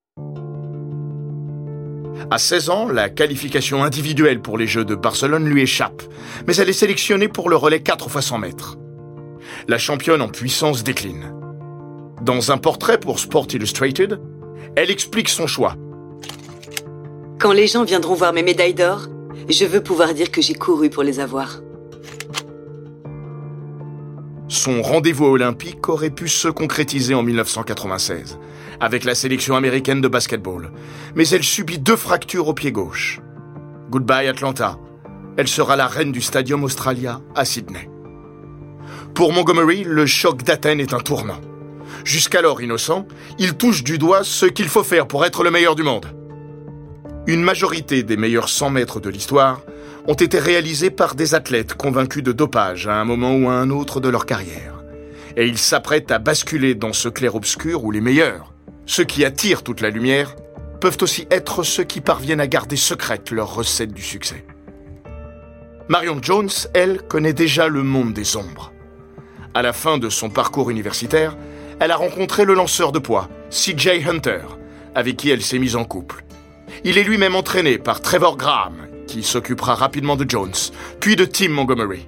À 2.31 2.37
16 2.37 2.69
ans, 2.69 2.87
la 2.87 3.09
qualification 3.09 3.83
individuelle 3.83 4.41
pour 4.41 4.57
les 4.57 4.67
Jeux 4.67 4.85
de 4.85 4.95
Barcelone 4.95 5.47
lui 5.47 5.61
échappe, 5.61 6.03
mais 6.47 6.55
elle 6.55 6.69
est 6.69 6.73
sélectionnée 6.73 7.27
pour 7.27 7.49
le 7.49 7.55
relais 7.55 7.81
4 7.81 8.07
x 8.07 8.25
100 8.25 8.37
mètres. 8.39 8.77
La 9.67 9.77
championne 9.77 10.21
en 10.21 10.29
puissance 10.29 10.83
décline. 10.83 11.33
Dans 12.21 12.51
un 12.51 12.57
portrait 12.57 12.99
pour 12.99 13.19
Sport 13.19 13.47
Illustrated, 13.53 14.19
elle 14.75 14.89
explique 14.89 15.29
son 15.29 15.47
choix 15.47 15.75
quand 17.43 17.51
les 17.51 17.67
gens 17.67 17.83
viendront 17.83 18.13
voir 18.13 18.31
mes 18.31 18.41
médailles 18.41 18.73
d'or, 18.73 19.09
je 19.49 19.65
veux 19.65 19.83
pouvoir 19.83 20.13
dire 20.13 20.31
que 20.31 20.41
j'ai 20.41 20.53
couru 20.53 20.89
pour 20.89 21.03
les 21.03 21.19
avoir. 21.19 21.59
Son 24.53 24.83
rendez-vous 24.83 25.25
olympique 25.25 25.89
aurait 25.89 26.11
pu 26.11 26.27
se 26.27 26.47
concrétiser 26.47 27.15
en 27.15 27.23
1996, 27.23 28.37
avec 28.79 29.03
la 29.03 29.15
sélection 29.15 29.55
américaine 29.55 29.99
de 29.99 30.07
basketball. 30.07 30.71
Mais 31.15 31.27
elle 31.29 31.41
subit 31.41 31.79
deux 31.79 31.95
fractures 31.95 32.47
au 32.47 32.53
pied 32.53 32.71
gauche. 32.71 33.19
Goodbye 33.89 34.27
Atlanta. 34.27 34.77
Elle 35.37 35.47
sera 35.47 35.75
la 35.75 35.87
reine 35.87 36.11
du 36.11 36.21
Stadium 36.21 36.63
Australia 36.63 37.19
à 37.33 37.45
Sydney. 37.45 37.89
Pour 39.15 39.33
Montgomery, 39.33 39.85
le 39.87 40.05
choc 40.05 40.43
d'Athènes 40.43 40.79
est 40.79 40.93
un 40.93 40.99
tournant. 40.99 41.41
Jusqu'alors 42.05 42.61
innocent, 42.61 43.07
il 43.39 43.55
touche 43.55 43.83
du 43.83 43.97
doigt 43.97 44.23
ce 44.23 44.45
qu'il 44.45 44.69
faut 44.69 44.83
faire 44.83 45.07
pour 45.07 45.25
être 45.25 45.43
le 45.43 45.49
meilleur 45.49 45.73
du 45.73 45.81
monde. 45.81 46.15
Une 47.25 47.41
majorité 47.41 48.03
des 48.03 48.17
meilleurs 48.17 48.49
100 48.49 48.69
mètres 48.69 48.99
de 48.99 49.09
l'histoire 49.09 49.61
ont 50.07 50.13
été 50.13 50.39
réalisés 50.39 50.89
par 50.89 51.15
des 51.15 51.33
athlètes 51.33 51.75
convaincus 51.75 52.23
de 52.23 52.31
dopage 52.31 52.87
à 52.87 52.95
un 52.95 53.05
moment 53.05 53.35
ou 53.35 53.49
à 53.49 53.53
un 53.53 53.69
autre 53.69 53.99
de 53.99 54.09
leur 54.09 54.25
carrière. 54.25 54.83
Et 55.37 55.47
ils 55.47 55.57
s'apprêtent 55.57 56.11
à 56.11 56.19
basculer 56.19 56.75
dans 56.75 56.93
ce 56.93 57.09
clair-obscur 57.09 57.83
où 57.83 57.91
les 57.91 58.01
meilleurs, 58.01 58.53
ceux 58.85 59.05
qui 59.05 59.23
attirent 59.23 59.63
toute 59.63 59.81
la 59.81 59.89
lumière, 59.89 60.35
peuvent 60.81 60.97
aussi 61.01 61.27
être 61.31 61.63
ceux 61.63 61.85
qui 61.85 62.01
parviennent 62.01 62.41
à 62.41 62.47
garder 62.47 62.75
secrète 62.75 63.31
leur 63.31 63.55
recette 63.55 63.93
du 63.93 64.01
succès. 64.01 64.45
Marion 65.87 66.19
Jones, 66.21 66.49
elle, 66.73 67.01
connaît 67.03 67.33
déjà 67.33 67.67
le 67.67 67.83
monde 67.83 68.13
des 68.13 68.35
ombres. 68.35 68.73
À 69.53 69.61
la 69.61 69.73
fin 69.73 69.97
de 69.97 70.09
son 70.09 70.29
parcours 70.29 70.69
universitaire, 70.69 71.37
elle 71.79 71.91
a 71.91 71.95
rencontré 71.95 72.45
le 72.45 72.53
lanceur 72.53 72.91
de 72.91 72.99
poids, 72.99 73.29
CJ 73.49 74.05
Hunter, 74.07 74.41
avec 74.95 75.17
qui 75.17 75.29
elle 75.29 75.41
s'est 75.41 75.59
mise 75.59 75.75
en 75.75 75.85
couple. 75.85 76.23
Il 76.83 76.97
est 76.97 77.03
lui-même 77.03 77.35
entraîné 77.35 77.77
par 77.77 78.01
Trevor 78.01 78.37
Graham, 78.37 78.75
qui 79.07 79.23
s'occupera 79.23 79.75
rapidement 79.75 80.15
de 80.15 80.25
Jones, 80.27 80.53
puis 80.99 81.15
de 81.15 81.25
Tim 81.25 81.49
Montgomery. 81.49 82.07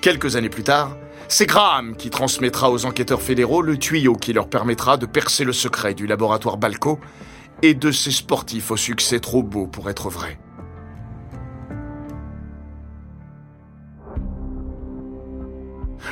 Quelques 0.00 0.36
années 0.36 0.48
plus 0.48 0.62
tard, 0.62 0.96
c'est 1.28 1.46
Graham 1.46 1.96
qui 1.96 2.10
transmettra 2.10 2.70
aux 2.70 2.86
enquêteurs 2.86 3.22
fédéraux 3.22 3.62
le 3.62 3.76
tuyau 3.76 4.14
qui 4.14 4.32
leur 4.32 4.48
permettra 4.48 4.96
de 4.96 5.06
percer 5.06 5.44
le 5.44 5.52
secret 5.52 5.94
du 5.94 6.06
laboratoire 6.06 6.56
Balco 6.56 7.00
et 7.62 7.74
de 7.74 7.90
ces 7.90 8.12
sportifs 8.12 8.70
au 8.70 8.76
succès 8.76 9.18
trop 9.18 9.42
beau 9.42 9.66
pour 9.66 9.90
être 9.90 10.08
vrai. 10.08 10.38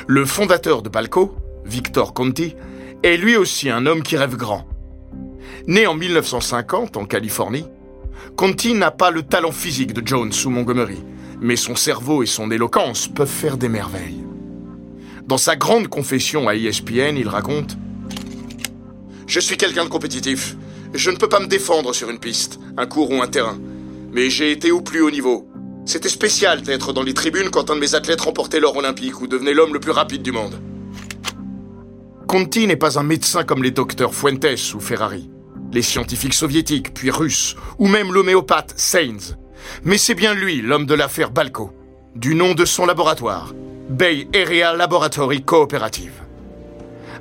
Le 0.06 0.24
fondateur 0.24 0.82
de 0.82 0.88
Balco, 0.88 1.36
Victor 1.64 2.12
Conti, 2.12 2.56
est 3.02 3.16
lui 3.16 3.36
aussi 3.36 3.70
un 3.70 3.86
homme 3.86 4.02
qui 4.02 4.16
rêve 4.16 4.36
grand. 4.36 4.66
Né 5.66 5.86
en 5.86 5.94
1950 5.94 6.96
en 6.96 7.04
Californie, 7.04 7.66
Conti 8.36 8.74
n'a 8.74 8.90
pas 8.90 9.12
le 9.12 9.22
talent 9.22 9.52
physique 9.52 9.92
de 9.92 10.04
Jones 10.04 10.32
ou 10.44 10.50
Montgomery, 10.50 10.98
mais 11.40 11.54
son 11.54 11.76
cerveau 11.76 12.24
et 12.24 12.26
son 12.26 12.50
éloquence 12.50 13.06
peuvent 13.06 13.28
faire 13.28 13.56
des 13.56 13.68
merveilles. 13.68 14.24
Dans 15.24 15.38
sa 15.38 15.54
grande 15.54 15.86
confession 15.86 16.48
à 16.48 16.56
ESPN, 16.56 17.16
il 17.16 17.28
raconte 17.28 17.76
Je 19.28 19.38
suis 19.38 19.56
quelqu'un 19.56 19.84
de 19.84 19.88
compétitif. 19.88 20.56
Je 20.94 21.10
ne 21.12 21.16
peux 21.16 21.28
pas 21.28 21.38
me 21.38 21.46
défendre 21.46 21.94
sur 21.94 22.10
une 22.10 22.18
piste, 22.18 22.58
un 22.76 22.86
cours 22.86 23.12
ou 23.12 23.22
un 23.22 23.28
terrain. 23.28 23.56
Mais 24.12 24.30
j'ai 24.30 24.50
été 24.50 24.72
au 24.72 24.80
plus 24.80 25.00
haut 25.00 25.12
niveau. 25.12 25.48
C'était 25.86 26.08
spécial 26.08 26.62
d'être 26.62 26.92
dans 26.92 27.04
les 27.04 27.14
tribunes 27.14 27.50
quand 27.50 27.70
un 27.70 27.76
de 27.76 27.80
mes 27.80 27.94
athlètes 27.94 28.22
remportait 28.22 28.58
l'or 28.58 28.76
olympique 28.76 29.20
ou 29.20 29.28
devenait 29.28 29.54
l'homme 29.54 29.74
le 29.74 29.80
plus 29.80 29.92
rapide 29.92 30.22
du 30.22 30.32
monde. 30.32 30.60
Conti 32.26 32.66
n'est 32.66 32.74
pas 32.74 32.98
un 32.98 33.04
médecin 33.04 33.44
comme 33.44 33.62
les 33.62 33.70
docteurs 33.70 34.12
Fuentes 34.12 34.74
ou 34.74 34.80
Ferrari 34.80 35.30
les 35.74 35.82
scientifiques 35.82 36.34
soviétiques, 36.34 36.94
puis 36.94 37.10
russes, 37.10 37.56
ou 37.78 37.88
même 37.88 38.12
l'homéopathe 38.12 38.72
Sainz. 38.76 39.36
Mais 39.82 39.98
c'est 39.98 40.14
bien 40.14 40.32
lui, 40.32 40.62
l'homme 40.62 40.86
de 40.86 40.94
l'affaire 40.94 41.30
Balco, 41.30 41.72
du 42.14 42.34
nom 42.34 42.54
de 42.54 42.64
son 42.64 42.86
laboratoire, 42.86 43.52
Bay 43.90 44.28
Area 44.34 44.74
Laboratory 44.74 45.42
Cooperative. 45.42 46.22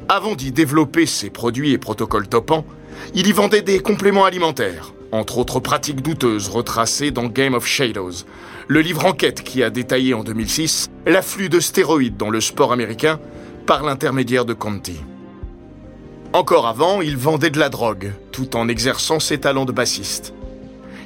Avant 0.08 0.36
d'y 0.36 0.52
développer 0.52 1.06
ses 1.06 1.30
produits 1.30 1.72
et 1.72 1.78
protocoles 1.78 2.28
topants, 2.28 2.66
il 3.16 3.28
y 3.28 3.32
vendait 3.32 3.62
des 3.64 3.80
compléments 3.80 4.26
alimentaires, 4.26 4.94
entre 5.12 5.40
autres 5.40 5.60
pratiques 5.60 6.02
douteuses 6.02 6.50
retracées 6.50 7.12
dans 7.12 7.26
Game 7.26 7.56
of 7.56 7.66
Shadows, 7.66 8.26
le 8.68 8.82
livre 8.82 9.06
enquête 9.06 9.44
qui 9.44 9.64
a 9.64 9.70
détaillé 9.70 10.14
en 10.14 10.24
2006 10.24 10.90
l'afflux 11.06 11.50
de 11.50 11.60
stéroïdes 11.60 12.18
dans 12.18 12.30
le 12.30 12.40
sport 12.40 12.72
américain 12.72 13.20
par 13.66 13.84
l'intermédiaire 13.84 14.46
de 14.46 14.54
Conti. 14.54 15.00
Encore 16.34 16.66
avant, 16.66 17.02
il 17.02 17.16
vendait 17.16 17.52
de 17.52 17.60
la 17.60 17.70
drogue, 17.70 18.12
tout 18.32 18.56
en 18.56 18.68
exerçant 18.68 19.20
ses 19.20 19.38
talents 19.38 19.66
de 19.66 19.72
bassiste. 19.72 20.34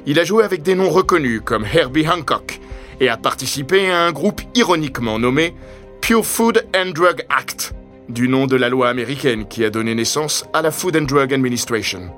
Il 0.06 0.18
a 0.18 0.24
joué 0.24 0.42
avec 0.42 0.62
des 0.62 0.74
noms 0.74 0.88
reconnus 0.88 1.42
comme 1.44 1.66
Herbie 1.70 2.08
Hancock 2.08 2.58
et 2.98 3.10
a 3.10 3.18
participé 3.18 3.90
à 3.90 4.04
un 4.04 4.12
groupe 4.12 4.40
ironiquement 4.54 5.18
nommé 5.18 5.54
Pure 6.00 6.24
Food 6.24 6.64
and 6.74 6.92
Drug 6.94 7.26
Act, 7.28 7.74
du 8.08 8.26
nom 8.26 8.46
de 8.46 8.56
la 8.56 8.70
loi 8.70 8.88
américaine 8.88 9.46
qui 9.46 9.66
a 9.66 9.70
donné 9.70 9.94
naissance 9.94 10.46
à 10.54 10.62
la 10.62 10.70
Food 10.70 10.96
and 10.96 11.02
Drug 11.02 11.34
Administration, 11.34 12.10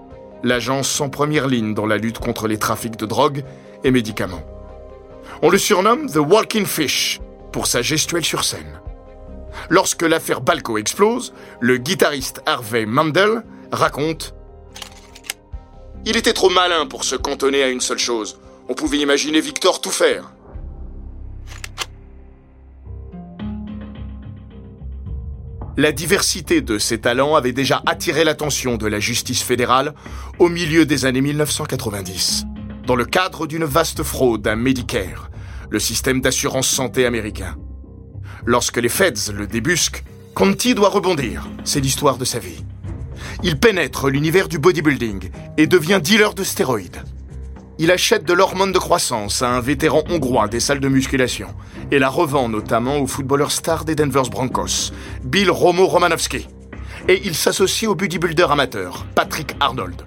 l'agence 0.45 1.01
en 1.01 1.09
première 1.09 1.49
ligne 1.49 1.75
dans 1.75 1.87
la 1.87 1.97
lutte 1.97 2.21
contre 2.21 2.47
les 2.47 2.59
trafics 2.59 2.97
de 2.97 3.07
drogue 3.07 3.43
et 3.83 3.91
médicaments. 3.91 4.47
On 5.43 5.51
le 5.51 5.59
surnomme 5.59 6.09
The 6.09 6.19
Walking 6.19 6.65
Fish 6.65 7.21
pour 7.51 7.67
sa 7.67 7.83
gestuelle 7.83 8.25
sur 8.25 8.45
scène. 8.45 8.81
Lorsque 9.69 10.03
l'affaire 10.03 10.41
Balco 10.41 10.79
explose, 10.79 11.33
le 11.61 11.77
guitariste 11.77 12.43
Harvey 12.47 12.87
Mandel 12.87 13.45
raconte 13.73 14.35
Il 16.05 16.17
était 16.17 16.33
trop 16.33 16.51
malin 16.51 16.87
pour 16.87 17.05
se 17.05 17.17
cantonner 17.17 17.63
à 17.63 17.69
une 17.69 17.81
seule 17.81 17.99
chose. 17.99 18.41
On 18.69 18.75
pouvait 18.75 18.99
imaginer 18.99 19.41
Victor 19.41 19.81
tout 19.81 19.91
faire. 19.91 20.33
La 25.77 25.93
diversité 25.93 26.61
de 26.61 26.79
ses 26.79 27.01
talents 27.01 27.37
avait 27.37 27.53
déjà 27.53 27.83
attiré 27.87 28.23
l'attention 28.25 28.77
de 28.77 28.87
la 28.87 29.01
justice 29.01 29.43
fédérale 29.43 29.95
au 30.39 30.49
milieu 30.49 30.85
des 30.85 31.07
années 31.07 31.23
1990, 31.23 32.45
dans 32.87 32.97
le 32.97 33.07
cadre 33.07 33.47
d'une 33.47 33.65
vaste 33.65 34.03
fraude 34.03 34.47
à 34.47 34.57
Medicare, 34.57 35.31
le 35.71 35.79
système 35.79 36.21
d'assurance 36.21 36.69
santé 36.69 37.07
américain. 37.07 37.57
Lorsque 38.47 38.79
les 38.79 38.89
Feds 38.89 39.33
le 39.35 39.47
débusquent, 39.47 40.03
Conti 40.35 40.75
doit 40.75 40.89
rebondir. 40.89 41.47
C'est 41.65 41.81
l'histoire 41.81 42.17
de 42.17 42.25
sa 42.25 42.39
vie. 42.39 42.65
Il 43.43 43.59
pénètre 43.59 44.09
l'univers 44.09 44.49
du 44.49 44.59
bodybuilding 44.59 45.31
et 45.59 45.67
devient 45.67 46.01
dealer 46.03 46.35
de 46.35 46.45
stéroïdes. 46.45 47.03
Il 47.79 47.91
achète 47.91 48.25
de 48.25 48.33
l'hormone 48.33 48.73
de 48.73 48.79
croissance 48.79 49.43
à 49.43 49.51
un 49.51 49.61
vétéran 49.61 50.03
hongrois 50.09 50.49
des 50.49 50.61
salles 50.61 50.81
de 50.81 50.89
musculation 50.89 51.49
et 51.91 51.99
la 51.99 52.09
revend 52.09 52.49
notamment 52.49 52.99
au 52.99 53.07
footballeur 53.07 53.51
star 53.51 53.85
des 53.85 53.95
Denver 53.95 54.23
Broncos, 54.31 54.93
Bill 55.25 55.51
Romo 55.51 55.87
Romanowski. 55.87 56.47
Et 57.09 57.21
il 57.25 57.35
s'associe 57.35 57.91
au 57.91 57.95
bodybuilder 57.95 58.47
amateur, 58.51 59.07
Patrick 59.15 59.57
Arnold. 59.61 60.03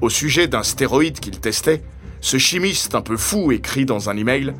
Au 0.00 0.10
sujet 0.10 0.48
d'un 0.48 0.62
stéroïde 0.62 1.20
qu'il 1.20 1.38
testait, 1.40 1.82
ce 2.20 2.36
chimiste 2.38 2.94
un 2.94 3.00
peu 3.00 3.16
fou 3.16 3.52
écrit 3.52 3.84
dans 3.84 4.10
un 4.10 4.16
email 4.16 4.54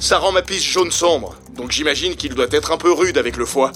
Ça 0.00 0.18
rend 0.18 0.30
ma 0.30 0.42
piste 0.42 0.64
jaune 0.64 0.92
sombre, 0.92 1.34
donc 1.56 1.72
j'imagine 1.72 2.14
qu'il 2.14 2.34
doit 2.34 2.46
être 2.52 2.70
un 2.70 2.76
peu 2.76 2.92
rude 2.92 3.18
avec 3.18 3.36
le 3.36 3.44
foie. 3.44 3.72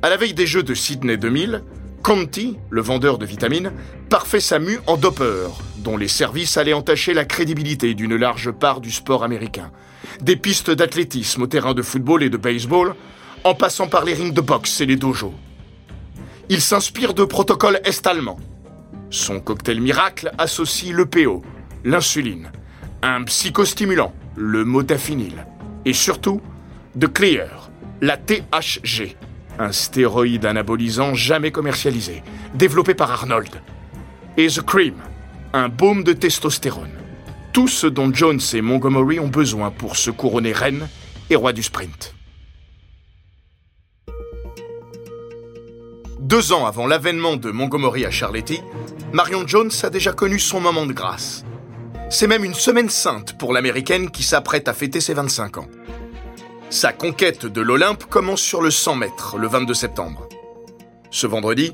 À 0.00 0.08
la 0.08 0.16
veille 0.16 0.32
des 0.32 0.46
Jeux 0.46 0.62
de 0.62 0.72
Sydney 0.72 1.18
2000, 1.18 1.62
Conti, 2.02 2.56
le 2.70 2.80
vendeur 2.80 3.18
de 3.18 3.26
vitamines, 3.26 3.72
parfait 4.08 4.40
sa 4.40 4.58
mue 4.58 4.80
en 4.86 4.96
dopper, 4.96 5.48
dont 5.76 5.98
les 5.98 6.08
services 6.08 6.56
allaient 6.56 6.72
entacher 6.72 7.12
la 7.12 7.26
crédibilité 7.26 7.92
d'une 7.92 8.16
large 8.16 8.52
part 8.52 8.80
du 8.80 8.90
sport 8.90 9.22
américain. 9.22 9.70
Des 10.22 10.36
pistes 10.36 10.70
d'athlétisme 10.70 11.42
au 11.42 11.46
terrain 11.46 11.74
de 11.74 11.82
football 11.82 12.22
et 12.22 12.30
de 12.30 12.38
baseball, 12.38 12.94
en 13.44 13.54
passant 13.54 13.88
par 13.88 14.06
les 14.06 14.14
rings 14.14 14.32
de 14.32 14.40
boxe 14.40 14.80
et 14.80 14.86
les 14.86 14.96
dojos. 14.96 15.34
Il 16.48 16.62
s'inspire 16.62 17.12
de 17.12 17.24
protocoles 17.24 17.80
est-allemands. 17.84 18.40
Son 19.10 19.40
cocktail 19.40 19.80
miracle 19.80 20.32
associe 20.38 20.92
le 20.92 21.04
PO, 21.04 21.42
l'insuline, 21.84 22.50
un 23.02 23.22
psychostimulant, 23.24 24.14
le 24.36 24.64
modafinil, 24.64 25.46
et 25.84 25.92
surtout, 25.92 26.40
de 26.94 27.06
Clear, 27.06 27.70
la 28.00 28.16
THG, 28.16 29.16
un 29.58 29.72
stéroïde 29.72 30.46
anabolisant 30.46 31.14
jamais 31.14 31.50
commercialisé, 31.50 32.22
développé 32.54 32.94
par 32.94 33.10
Arnold, 33.10 33.50
et 34.36 34.48
The 34.48 34.62
Cream, 34.62 34.94
un 35.52 35.68
baume 35.68 36.04
de 36.04 36.12
testostérone. 36.12 36.90
Tout 37.52 37.68
ce 37.68 37.86
dont 37.86 38.12
Jones 38.12 38.40
et 38.54 38.62
Montgomery 38.62 39.20
ont 39.20 39.28
besoin 39.28 39.70
pour 39.70 39.96
se 39.96 40.10
couronner 40.10 40.52
reine 40.52 40.88
et 41.28 41.36
roi 41.36 41.52
du 41.52 41.62
sprint. 41.62 42.14
Deux 46.18 46.52
ans 46.52 46.64
avant 46.64 46.86
l'avènement 46.86 47.36
de 47.36 47.50
Montgomery 47.50 48.06
à 48.06 48.10
Charletti, 48.10 48.60
Marion 49.12 49.46
Jones 49.46 49.70
a 49.82 49.90
déjà 49.90 50.12
connu 50.12 50.38
son 50.38 50.60
moment 50.60 50.86
de 50.86 50.94
grâce. 50.94 51.44
C'est 52.12 52.26
même 52.26 52.44
une 52.44 52.52
semaine 52.52 52.90
sainte 52.90 53.38
pour 53.38 53.54
l'américaine 53.54 54.10
qui 54.10 54.22
s'apprête 54.22 54.68
à 54.68 54.74
fêter 54.74 55.00
ses 55.00 55.14
25 55.14 55.56
ans. 55.56 55.66
Sa 56.68 56.92
conquête 56.92 57.46
de 57.46 57.62
l'Olympe 57.62 58.04
commence 58.04 58.42
sur 58.42 58.60
le 58.60 58.70
100 58.70 58.96
mètres, 58.96 59.38
le 59.38 59.48
22 59.48 59.72
septembre. 59.72 60.28
Ce 61.10 61.26
vendredi, 61.26 61.72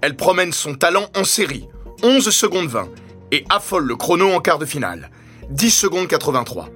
elle 0.00 0.16
promène 0.16 0.52
son 0.52 0.74
talent 0.74 1.06
en 1.14 1.22
série, 1.22 1.68
11 2.02 2.30
secondes 2.30 2.66
20, 2.66 2.88
et 3.30 3.44
affole 3.48 3.84
le 3.84 3.94
chrono 3.94 4.32
en 4.32 4.40
quart 4.40 4.58
de 4.58 4.66
finale, 4.66 5.08
10 5.50 5.70
secondes 5.70 6.08
83. 6.08 6.68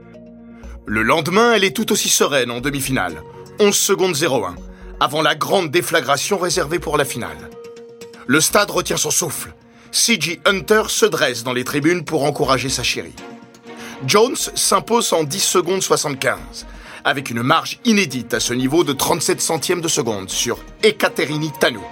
Le 0.86 1.02
lendemain, 1.02 1.52
elle 1.52 1.64
est 1.64 1.74
tout 1.74 1.90
aussi 1.90 2.08
sereine 2.08 2.52
en 2.52 2.60
demi-finale, 2.60 3.24
11 3.58 3.76
secondes 3.76 4.16
01, 4.22 4.54
avant 5.00 5.20
la 5.20 5.34
grande 5.34 5.72
déflagration 5.72 6.38
réservée 6.38 6.78
pour 6.78 6.96
la 6.96 7.04
finale. 7.04 7.50
Le 8.28 8.40
stade 8.40 8.70
retient 8.70 8.96
son 8.96 9.10
souffle. 9.10 9.52
C.G. 9.92 10.40
Hunter 10.44 10.84
se 10.88 11.04
dresse 11.04 11.42
dans 11.42 11.52
les 11.52 11.64
tribunes 11.64 12.04
pour 12.04 12.24
encourager 12.24 12.68
sa 12.68 12.84
chérie. 12.84 13.14
Jones 14.06 14.36
s'impose 14.36 15.12
en 15.12 15.24
10 15.24 15.40
secondes 15.40 15.82
75, 15.82 16.38
avec 17.04 17.30
une 17.30 17.42
marge 17.42 17.80
inédite 17.84 18.32
à 18.32 18.40
ce 18.40 18.54
niveau 18.54 18.84
de 18.84 18.92
37 18.92 19.40
centièmes 19.40 19.80
de 19.80 19.88
seconde 19.88 20.30
sur 20.30 20.58
Ekaterini 20.84 21.50
Tanou. 21.58 21.82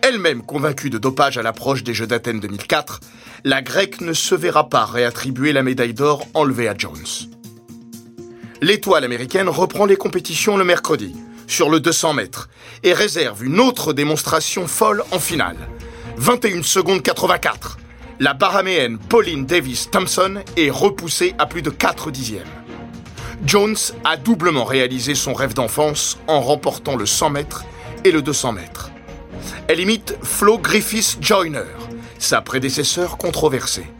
Elle-même 0.00 0.42
convaincue 0.42 0.88
de 0.88 0.96
dopage 0.96 1.36
à 1.36 1.42
l'approche 1.42 1.84
des 1.84 1.92
Jeux 1.92 2.06
d'Athènes 2.06 2.40
2004, 2.40 3.00
la 3.44 3.60
Grecque 3.60 4.00
ne 4.00 4.14
se 4.14 4.34
verra 4.34 4.70
pas 4.70 4.86
réattribuer 4.86 5.52
la 5.52 5.62
médaille 5.62 5.94
d'or 5.94 6.26
enlevée 6.32 6.68
à 6.68 6.74
Jones. 6.76 6.96
L'étoile 8.62 9.04
américaine 9.04 9.48
reprend 9.50 9.84
les 9.84 9.96
compétitions 9.96 10.56
le 10.56 10.64
mercredi, 10.64 11.14
sur 11.46 11.68
le 11.68 11.80
200 11.80 12.14
mètres, 12.14 12.48
et 12.82 12.94
réserve 12.94 13.44
une 13.44 13.60
autre 13.60 13.92
démonstration 13.92 14.66
folle 14.66 15.04
en 15.10 15.18
finale. 15.18 15.56
21 16.20 16.62
secondes 16.62 17.02
84. 17.02 17.78
La 18.18 18.34
Bahaméenne 18.34 18.98
Pauline 18.98 19.46
Davis 19.46 19.90
Thompson 19.90 20.42
est 20.54 20.68
repoussée 20.68 21.34
à 21.38 21.46
plus 21.46 21.62
de 21.62 21.70
4 21.70 22.10
dixièmes. 22.10 22.44
Jones 23.46 23.78
a 24.04 24.18
doublement 24.18 24.64
réalisé 24.64 25.14
son 25.14 25.32
rêve 25.32 25.54
d'enfance 25.54 26.18
en 26.26 26.42
remportant 26.42 26.94
le 26.94 27.06
100 27.06 27.30
mètres 27.30 27.64
et 28.04 28.10
le 28.10 28.20
200 28.20 28.52
mètres. 28.52 28.90
Elle 29.66 29.80
imite 29.80 30.14
Flo 30.22 30.58
Griffiths 30.58 31.16
Joyner, 31.22 31.64
sa 32.18 32.42
prédécesseur 32.42 33.16
controversée. 33.16 33.90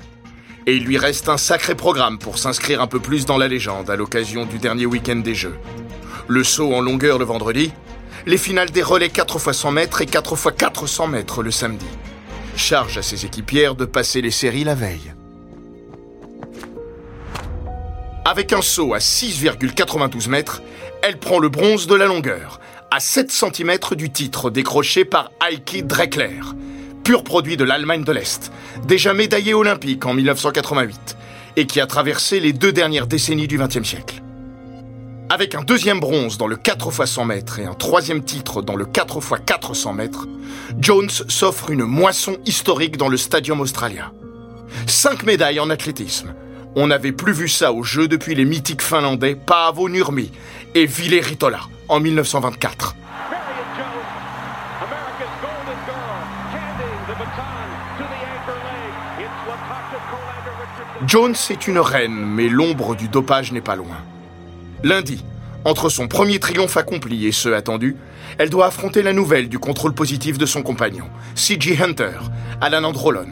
Et 0.66 0.74
il 0.76 0.84
lui 0.84 0.98
reste 0.98 1.30
un 1.30 1.38
sacré 1.38 1.74
programme 1.74 2.18
pour 2.18 2.36
s'inscrire 2.36 2.82
un 2.82 2.86
peu 2.86 3.00
plus 3.00 3.24
dans 3.24 3.38
la 3.38 3.48
légende 3.48 3.88
à 3.88 3.96
l'occasion 3.96 4.44
du 4.44 4.58
dernier 4.58 4.84
week-end 4.84 5.16
des 5.16 5.34
Jeux. 5.34 5.56
Le 6.28 6.44
saut 6.44 6.74
en 6.74 6.82
longueur 6.82 7.18
le 7.18 7.24
vendredi, 7.24 7.72
les 8.26 8.36
finales 8.36 8.70
des 8.70 8.82
relais 8.82 9.08
4 9.08 9.36
x 9.36 9.56
100 9.56 9.70
mètres 9.70 10.02
et 10.02 10.06
4 10.06 10.34
x 10.34 10.48
400 10.58 11.06
mètres 11.06 11.42
le 11.42 11.50
samedi. 11.50 11.86
Charge 12.56 12.98
à 12.98 13.02
ses 13.02 13.24
équipières 13.24 13.74
de 13.74 13.84
passer 13.84 14.20
les 14.20 14.30
séries 14.30 14.64
la 14.64 14.74
veille. 14.74 15.14
Avec 18.24 18.52
un 18.52 18.62
saut 18.62 18.94
à 18.94 18.98
6,92 18.98 20.28
mètres, 20.28 20.62
elle 21.02 21.18
prend 21.18 21.38
le 21.38 21.48
bronze 21.48 21.86
de 21.86 21.94
la 21.94 22.06
longueur, 22.06 22.60
à 22.90 23.00
7 23.00 23.30
cm 23.30 23.78
du 23.96 24.10
titre 24.10 24.50
décroché 24.50 25.04
par 25.04 25.30
Heike 25.42 25.86
Dreckler, 25.86 26.40
pur 27.02 27.24
produit 27.24 27.56
de 27.56 27.64
l'Allemagne 27.64 28.04
de 28.04 28.12
l'Est, 28.12 28.52
déjà 28.86 29.14
médaillé 29.14 29.54
olympique 29.54 30.04
en 30.04 30.14
1988, 30.14 31.16
et 31.56 31.66
qui 31.66 31.80
a 31.80 31.86
traversé 31.86 32.40
les 32.40 32.52
deux 32.52 32.72
dernières 32.72 33.06
décennies 33.06 33.48
du 33.48 33.58
XXe 33.58 33.88
siècle. 33.88 34.22
Avec 35.32 35.54
un 35.54 35.62
deuxième 35.62 36.00
bronze 36.00 36.38
dans 36.38 36.48
le 36.48 36.56
4 36.56 36.88
x 36.88 37.04
100 37.04 37.24
mètres 37.24 37.60
et 37.60 37.64
un 37.64 37.74
troisième 37.74 38.24
titre 38.24 38.62
dans 38.62 38.74
le 38.74 38.84
4 38.84 39.18
x 39.18 39.40
400 39.46 39.92
mètres, 39.92 40.26
Jones 40.80 41.08
s'offre 41.08 41.70
une 41.70 41.84
moisson 41.84 42.36
historique 42.46 42.96
dans 42.96 43.06
le 43.06 43.16
Stadium 43.16 43.60
Australia. 43.60 44.10
Cinq 44.88 45.22
médailles 45.22 45.60
en 45.60 45.70
athlétisme, 45.70 46.34
on 46.74 46.88
n'avait 46.88 47.12
plus 47.12 47.32
vu 47.32 47.48
ça 47.48 47.72
au 47.72 47.84
jeu 47.84 48.08
depuis 48.08 48.34
les 48.34 48.44
mythiques 48.44 48.82
finlandais 48.82 49.36
Paavo 49.36 49.88
Nurmi 49.88 50.32
et 50.74 50.86
Ville 50.86 51.20
Ritola 51.20 51.60
en 51.88 52.00
1924. 52.00 52.96
Jones 61.06 61.36
est 61.50 61.68
une 61.68 61.78
reine, 61.78 62.16
mais 62.16 62.48
l'ombre 62.48 62.96
du 62.96 63.06
dopage 63.06 63.52
n'est 63.52 63.60
pas 63.60 63.76
loin. 63.76 63.96
Lundi, 64.82 65.22
entre 65.66 65.90
son 65.90 66.08
premier 66.08 66.40
triomphe 66.40 66.78
accompli 66.78 67.26
et 67.26 67.32
ceux 67.32 67.54
attendus, 67.54 67.96
elle 68.38 68.48
doit 68.48 68.66
affronter 68.66 69.02
la 69.02 69.12
nouvelle 69.12 69.50
du 69.50 69.58
contrôle 69.58 69.92
positif 69.92 70.38
de 70.38 70.46
son 70.46 70.62
compagnon, 70.62 71.04
C.G. 71.34 71.78
Hunter, 71.82 72.18
Alan 72.62 72.84
Androlon, 72.84 73.28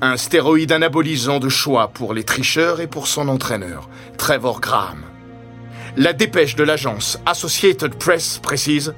un 0.00 0.16
stéroïde 0.16 0.70
anabolisant 0.70 1.40
de 1.40 1.48
choix 1.48 1.88
pour 1.88 2.14
les 2.14 2.22
tricheurs 2.22 2.80
et 2.80 2.86
pour 2.86 3.08
son 3.08 3.26
entraîneur, 3.26 3.88
Trevor 4.18 4.60
Graham. 4.60 5.02
La 5.96 6.12
dépêche 6.12 6.54
de 6.54 6.62
l'agence 6.62 7.18
Associated 7.26 7.96
Press 7.96 8.38
précise 8.40 8.94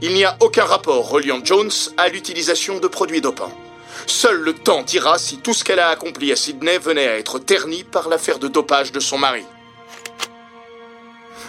Il 0.00 0.14
n'y 0.14 0.24
a 0.24 0.38
aucun 0.40 0.64
rapport 0.64 1.10
reliant 1.10 1.44
Jones 1.44 1.70
à 1.98 2.08
l'utilisation 2.08 2.78
de 2.78 2.88
produits 2.88 3.20
dopants. 3.20 3.52
Seul 4.06 4.40
le 4.40 4.54
temps 4.54 4.82
dira 4.84 5.18
si 5.18 5.36
tout 5.36 5.52
ce 5.52 5.64
qu'elle 5.64 5.80
a 5.80 5.88
accompli 5.88 6.32
à 6.32 6.36
Sydney 6.36 6.78
venait 6.78 7.08
à 7.08 7.18
être 7.18 7.38
terni 7.38 7.84
par 7.84 8.08
l'affaire 8.08 8.38
de 8.38 8.48
dopage 8.48 8.92
de 8.92 9.00
son 9.00 9.18
mari. 9.18 9.44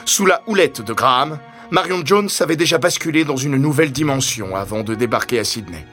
Sous 0.05 0.25
la 0.25 0.41
houlette 0.47 0.81
de 0.81 0.93
Graham, 0.93 1.39
Marion 1.69 2.01
Jones 2.03 2.29
avait 2.39 2.55
déjà 2.55 2.77
basculé 2.77 3.23
dans 3.23 3.37
une 3.37 3.57
nouvelle 3.57 3.91
dimension 3.91 4.55
avant 4.55 4.83
de 4.83 4.95
débarquer 4.95 5.39
à 5.39 5.43
Sydney. 5.43 5.85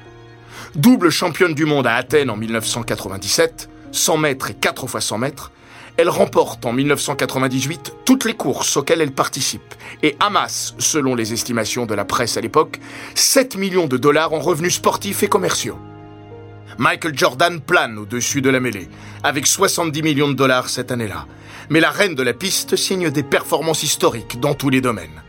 Double 0.75 1.11
championne 1.11 1.55
du 1.55 1.67
monde 1.67 1.87
à 1.87 1.95
Athènes 1.95 2.31
en 2.31 2.37
1997, 2.37 3.69
100 3.93 4.17
mètres 4.17 4.51
et 4.51 4.55
4 4.55 4.87
fois 4.87 5.01
100 5.01 5.19
mètres, 5.19 5.53
elle 5.97 6.09
remporte 6.09 6.65
en 6.65 6.73
1998 6.73 7.93
toutes 8.05 8.25
les 8.25 8.35
courses 8.35 8.77
auxquelles 8.77 9.01
elle 9.01 9.13
participe 9.13 9.75
et 10.03 10.17
amasse, 10.21 10.75
selon 10.79 11.15
les 11.15 11.33
estimations 11.33 11.87
de 11.87 11.95
la 11.95 12.05
presse 12.05 12.37
à 12.37 12.41
l'époque, 12.41 12.79
7 13.15 13.57
millions 13.57 13.89
de 13.89 13.97
dollars 13.97 14.33
en 14.33 14.39
revenus 14.39 14.75
sportifs 14.75 15.23
et 15.23 15.29
commerciaux. 15.29 15.79
Michael 16.79 17.19
Jordan 17.19 17.61
plane 17.61 17.99
au-dessus 17.99 18.41
de 18.41 18.51
la 18.51 18.61
mêlée, 18.61 18.89
avec 19.25 19.47
70 19.47 20.03
millions 20.03 20.29
de 20.29 20.35
dollars 20.35 20.71
cette 20.71 20.93
année-là. 20.93 21.27
Mais 21.71 21.81
la 21.81 21.91
reine 21.91 22.15
de 22.15 22.23
la 22.23 22.33
piste 22.33 22.77
signe 22.77 23.11
des 23.11 23.23
performances 23.23 23.83
historiques 23.83 24.41
dans 24.41 24.55
tous 24.55 24.71
les 24.71 24.81
domaines. 24.81 25.23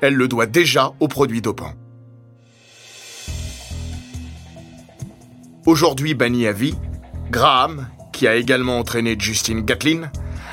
Elle 0.00 0.14
le 0.14 0.28
doit 0.28 0.46
déjà 0.46 0.92
aux 1.00 1.08
produits 1.08 1.42
dopants. 1.42 1.74
Aujourd'hui 5.64 6.14
banni 6.14 6.46
à 6.46 6.52
vie, 6.52 6.74
Graham, 7.30 7.88
qui 8.12 8.26
a 8.26 8.34
également 8.34 8.78
entraîné 8.78 9.16
Justin 9.18 9.60
Gatlin, 9.60 10.10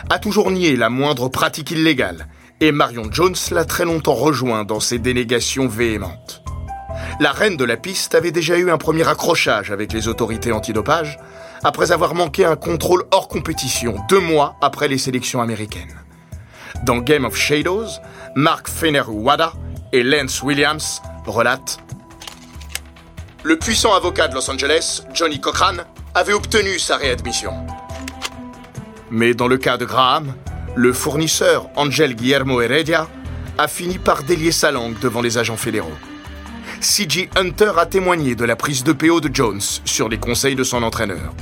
a 0.09 0.19
toujours 0.19 0.51
nié 0.51 0.75
la 0.75 0.89
moindre 0.89 1.29
pratique 1.29 1.71
illégale, 1.71 2.27
et 2.61 2.71
Marion 2.71 3.11
Jones 3.11 3.35
l'a 3.51 3.65
très 3.65 3.85
longtemps 3.85 4.13
rejoint 4.13 4.65
dans 4.65 4.79
ses 4.79 4.99
dénégations 4.99 5.67
véhémentes. 5.67 6.43
La 7.19 7.31
reine 7.31 7.57
de 7.57 7.65
la 7.65 7.77
piste 7.77 8.15
avait 8.15 8.31
déjà 8.31 8.57
eu 8.57 8.69
un 8.69 8.77
premier 8.77 9.07
accrochage 9.07 9.71
avec 9.71 9.93
les 9.93 10.07
autorités 10.07 10.51
antidopage, 10.51 11.17
après 11.63 11.91
avoir 11.91 12.15
manqué 12.15 12.45
un 12.45 12.55
contrôle 12.55 13.03
hors 13.11 13.27
compétition 13.27 13.95
deux 14.09 14.19
mois 14.19 14.55
après 14.61 14.87
les 14.87 14.97
sélections 14.97 15.41
américaines. 15.41 15.95
Dans 16.83 16.99
Game 16.99 17.25
of 17.25 17.35
Shadows, 17.35 17.87
Mark 18.35 18.69
Feneru-Wada 18.69 19.53
et 19.91 20.03
Lance 20.03 20.41
Williams 20.43 21.01
relatent 21.25 21.79
Le 23.43 23.57
puissant 23.57 23.93
avocat 23.93 24.27
de 24.27 24.35
Los 24.35 24.49
Angeles, 24.49 25.03
Johnny 25.13 25.39
Cochran, 25.41 25.77
avait 26.15 26.33
obtenu 26.33 26.79
sa 26.79 26.97
réadmission. 26.97 27.53
Mais 29.11 29.33
dans 29.33 29.47
le 29.47 29.57
cas 29.57 29.77
de 29.77 29.85
Graham, 29.85 30.33
le 30.75 30.93
fournisseur 30.93 31.69
Angel 31.75 32.15
Guillermo 32.15 32.61
Heredia 32.61 33.07
a 33.57 33.67
fini 33.67 33.97
par 33.97 34.23
délier 34.23 34.51
sa 34.51 34.71
langue 34.71 34.97
devant 34.99 35.21
les 35.21 35.37
agents 35.37 35.57
fédéraux. 35.57 35.97
C.G. 36.81 37.29
Hunter 37.35 37.73
a 37.77 37.85
témoigné 37.85 38.35
de 38.35 38.45
la 38.45 38.55
prise 38.55 38.85
de 38.85 38.93
PO 38.93 39.19
de 39.19 39.29
Jones 39.33 39.59
sur 39.83 40.07
les 40.07 40.17
conseils 40.17 40.55
de 40.55 40.63
son 40.63 40.81
entraîneur. 40.81 41.33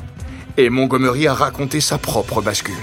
Et 0.57 0.71
Montgomery 0.71 1.27
a 1.27 1.33
raconté 1.35 1.79
sa 1.79 1.99
propre 1.99 2.41
bascule. 2.41 2.73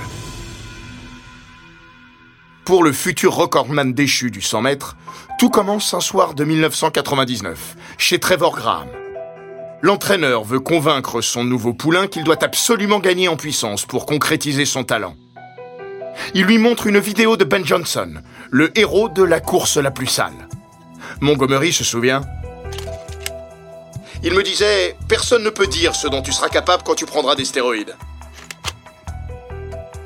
Pour 2.64 2.84
le 2.84 2.92
futur 2.92 3.34
recordman 3.34 3.92
déchu 3.92 4.30
du 4.30 4.40
100 4.40 4.62
mètres, 4.62 4.96
tout 5.40 5.50
commence 5.50 5.94
un 5.94 6.00
soir 6.00 6.34
de 6.34 6.44
1999, 6.44 7.76
chez 7.98 8.20
Trevor 8.20 8.54
Graham. 8.54 8.88
L'entraîneur 9.82 10.44
veut 10.44 10.60
convaincre 10.60 11.20
son 11.20 11.42
nouveau 11.42 11.74
poulain 11.74 12.06
qu'il 12.06 12.22
doit 12.22 12.42
absolument 12.42 13.00
gagner 13.00 13.26
en 13.26 13.36
puissance 13.36 13.84
pour 13.84 14.06
concrétiser 14.06 14.64
son 14.64 14.84
talent. 14.84 15.16
Il 16.34 16.44
lui 16.44 16.58
montre 16.58 16.86
une 16.86 17.00
vidéo 17.00 17.36
de 17.36 17.44
Ben 17.44 17.66
Johnson, 17.66 18.22
le 18.50 18.76
héros 18.78 19.08
de 19.08 19.24
la 19.24 19.40
course 19.40 19.76
la 19.76 19.90
plus 19.90 20.06
sale. 20.06 20.48
Montgomery 21.20 21.72
se 21.72 21.84
souvient 21.84 22.22
il 24.24 24.32
me 24.32 24.42
disait 24.42 24.96
Personne 25.06 25.44
ne 25.44 25.50
peut 25.50 25.66
dire 25.66 25.94
ce 25.94 26.08
dont 26.08 26.22
tu 26.22 26.32
seras 26.32 26.48
capable 26.48 26.82
quand 26.82 26.94
tu 26.94 27.04
prendras 27.04 27.36
des 27.36 27.44
stéroïdes. 27.44 27.94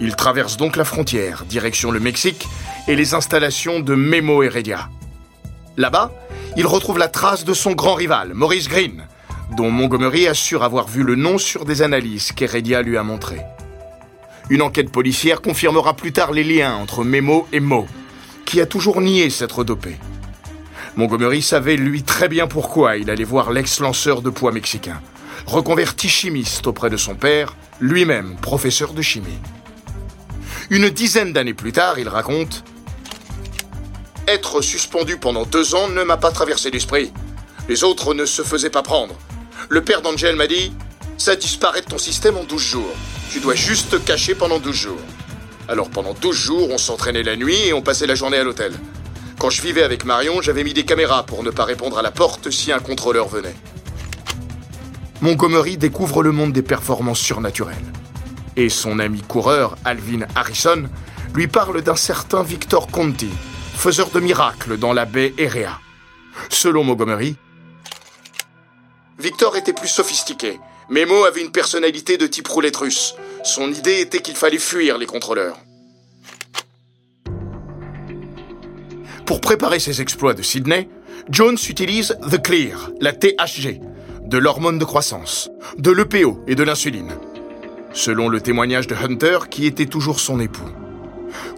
Il 0.01 0.15
traverse 0.17 0.57
donc 0.57 0.77
la 0.77 0.85
frontière, 0.85 1.45
direction 1.45 1.91
le 1.91 2.01
Mexique 2.01 2.47
et 2.89 2.97
les 2.97 3.15
installations 3.15 3.81
de 3.81 3.95
Memo 3.95 4.43
Heredia. 4.43 4.89
Là-bas, 5.77 6.13
il 6.57 6.67
retrouve 6.67 6.99
la 6.99 7.09
trace 7.09 7.45
de 7.45 7.55
son 7.55 7.73
grand 7.73 7.95
rival, 7.95 8.35
Maurice 8.35 8.69
Green, 8.69 9.07
dont 9.57 9.71
Montgomery 9.71 10.27
assure 10.27 10.65
avoir 10.65 10.89
vu 10.89 11.05
le 11.05 11.15
nom 11.15 11.39
sur 11.39 11.65
des 11.65 11.83
analyses 11.83 12.33
qu'Heredia 12.33 12.83
lui 12.83 12.97
a 12.97 13.03
montrées. 13.03 13.43
Une 14.51 14.63
enquête 14.63 14.91
policière 14.91 15.43
confirmera 15.43 15.95
plus 15.95 16.13
tard 16.13 16.33
les 16.33 16.45
liens 16.45 16.75
entre 16.75 17.05
Memo 17.05 17.47
et 17.53 17.61
Mo, 17.61 17.87
qui 18.45 18.61
a 18.61 18.67
toujours 18.67 19.01
nié 19.01 19.31
s'être 19.31 19.63
dopé. 19.63 19.97
Montgomery 20.99 21.43
savait 21.43 21.77
lui 21.77 22.03
très 22.03 22.27
bien 22.27 22.49
pourquoi 22.49 22.97
il 22.97 23.09
allait 23.09 23.23
voir 23.23 23.53
l'ex-lanceur 23.53 24.21
de 24.21 24.31
poids 24.31 24.51
mexicain, 24.51 25.01
reconverti 25.47 26.09
chimiste 26.09 26.67
auprès 26.67 26.91
de 26.91 26.97
son 26.97 27.15
père, 27.15 27.55
lui-même 27.79 28.35
professeur 28.43 28.93
de 28.95 29.01
chimie. 29.01 29.39
Une 30.71 30.91
dizaine 30.91 31.33
d'années 31.33 31.55
plus 31.55 31.71
tard, 31.71 32.01
il 32.01 32.09
raconte 32.09 32.65
Être 34.27 34.61
suspendu 34.61 35.19
pendant 35.19 35.47
deux 35.47 35.77
ans 35.77 35.87
ne 35.87 36.03
m'a 36.03 36.17
pas 36.17 36.33
traversé 36.33 36.73
l'esprit. 36.73 37.13
Les 37.69 37.85
autres 37.85 38.13
ne 38.13 38.25
se 38.25 38.43
faisaient 38.43 38.69
pas 38.69 38.83
prendre. 38.83 39.15
Le 39.69 39.85
père 39.85 40.03
d'Angel 40.03 40.35
m'a 40.35 40.49
dit 40.49 40.73
Ça 41.17 41.37
disparaît 41.37 41.83
de 41.83 41.87
ton 41.87 41.99
système 41.99 42.37
en 42.37 42.43
12 42.43 42.61
jours. 42.61 42.97
Tu 43.31 43.39
dois 43.39 43.55
juste 43.55 43.91
te 43.91 43.97
cacher 43.99 44.35
pendant 44.35 44.59
12 44.59 44.75
jours. 44.75 45.01
Alors 45.69 45.91
pendant 45.91 46.15
12 46.15 46.37
jours, 46.37 46.69
on 46.73 46.79
s'entraînait 46.79 47.23
la 47.23 47.37
nuit 47.37 47.69
et 47.69 47.73
on 47.73 47.83
passait 47.83 48.09
la 48.09 48.17
journée 48.17 48.39
à 48.39 48.43
l'hôtel. 48.43 48.73
Quand 49.39 49.51
je 49.51 49.63
vivais 49.63 49.85
avec 49.85 50.05
Marion, 50.05 50.43
j'avais 50.43 50.65
mis 50.65 50.75
des 50.75 50.85
caméras 50.85 51.25
pour 51.25 51.45
ne 51.45 51.51
pas 51.51 51.65
répondre 51.65 51.97
à 51.97 52.03
la 52.03 52.11
porte 52.11 52.51
si 52.51 52.73
un 52.73 52.81
contrôleur 52.81 53.29
venait. 53.29 53.55
Montgomery 55.21 55.77
découvre 55.77 56.25
le 56.25 56.33
monde 56.33 56.53
des 56.53 56.63
performances 56.63 57.21
surnaturelles. 57.21 57.77
Et 58.57 58.69
son 58.69 58.99
ami 58.99 59.23
coureur, 59.23 59.77
Alvin 59.85 60.27
Harrison, 60.35 60.89
lui 61.35 61.47
parle 61.47 61.83
d'un 61.83 61.95
certain 61.95 62.43
Victor 62.43 62.89
Conti, 62.89 63.31
faiseur 63.77 64.11
de 64.11 64.19
miracles 64.19 64.77
dans 64.77 64.93
la 64.93 65.05
baie 65.05 65.33
Erea. 65.39 65.79
Selon 66.49 66.83
Montgomery, 66.83 67.37
Victor 69.21 69.57
était 69.57 69.73
plus 69.73 69.89
sophistiqué. 69.89 70.59
Memo 70.89 71.25
avait 71.25 71.43
une 71.43 71.53
personnalité 71.53 72.17
de 72.17 72.27
type 72.27 72.49
roulette 72.49 72.77
russe. 72.77 73.15
Son 73.45 73.73
idée 73.73 74.01
était 74.01 74.21
qu'il 74.21 74.37
fallait 74.37 74.59
fuir 74.59 74.99
les 74.99 75.07
contrôleurs. 75.07 75.59
Pour 79.29 79.43
préparer 79.43 79.79
ses 79.79 80.01
exploits 80.01 80.33
de 80.33 80.41
Sydney, 80.41 80.89
Jones 81.29 81.59
utilise 81.69 82.17
The 82.31 82.41
Clear, 82.41 82.91
la 82.99 83.13
THG, 83.13 83.79
de 84.23 84.39
l'hormone 84.39 84.79
de 84.79 84.87
croissance, 84.87 85.51
de 85.77 85.91
l'EPO 85.91 86.43
et 86.47 86.55
de 86.55 86.63
l'insuline. 86.63 87.13
Selon 87.93 88.31
le 88.31 88.41
témoignage 88.41 88.87
de 88.87 88.95
Hunter, 88.95 89.41
qui 89.51 89.67
était 89.67 89.85
toujours 89.85 90.19
son 90.19 90.41
époux. 90.41 90.71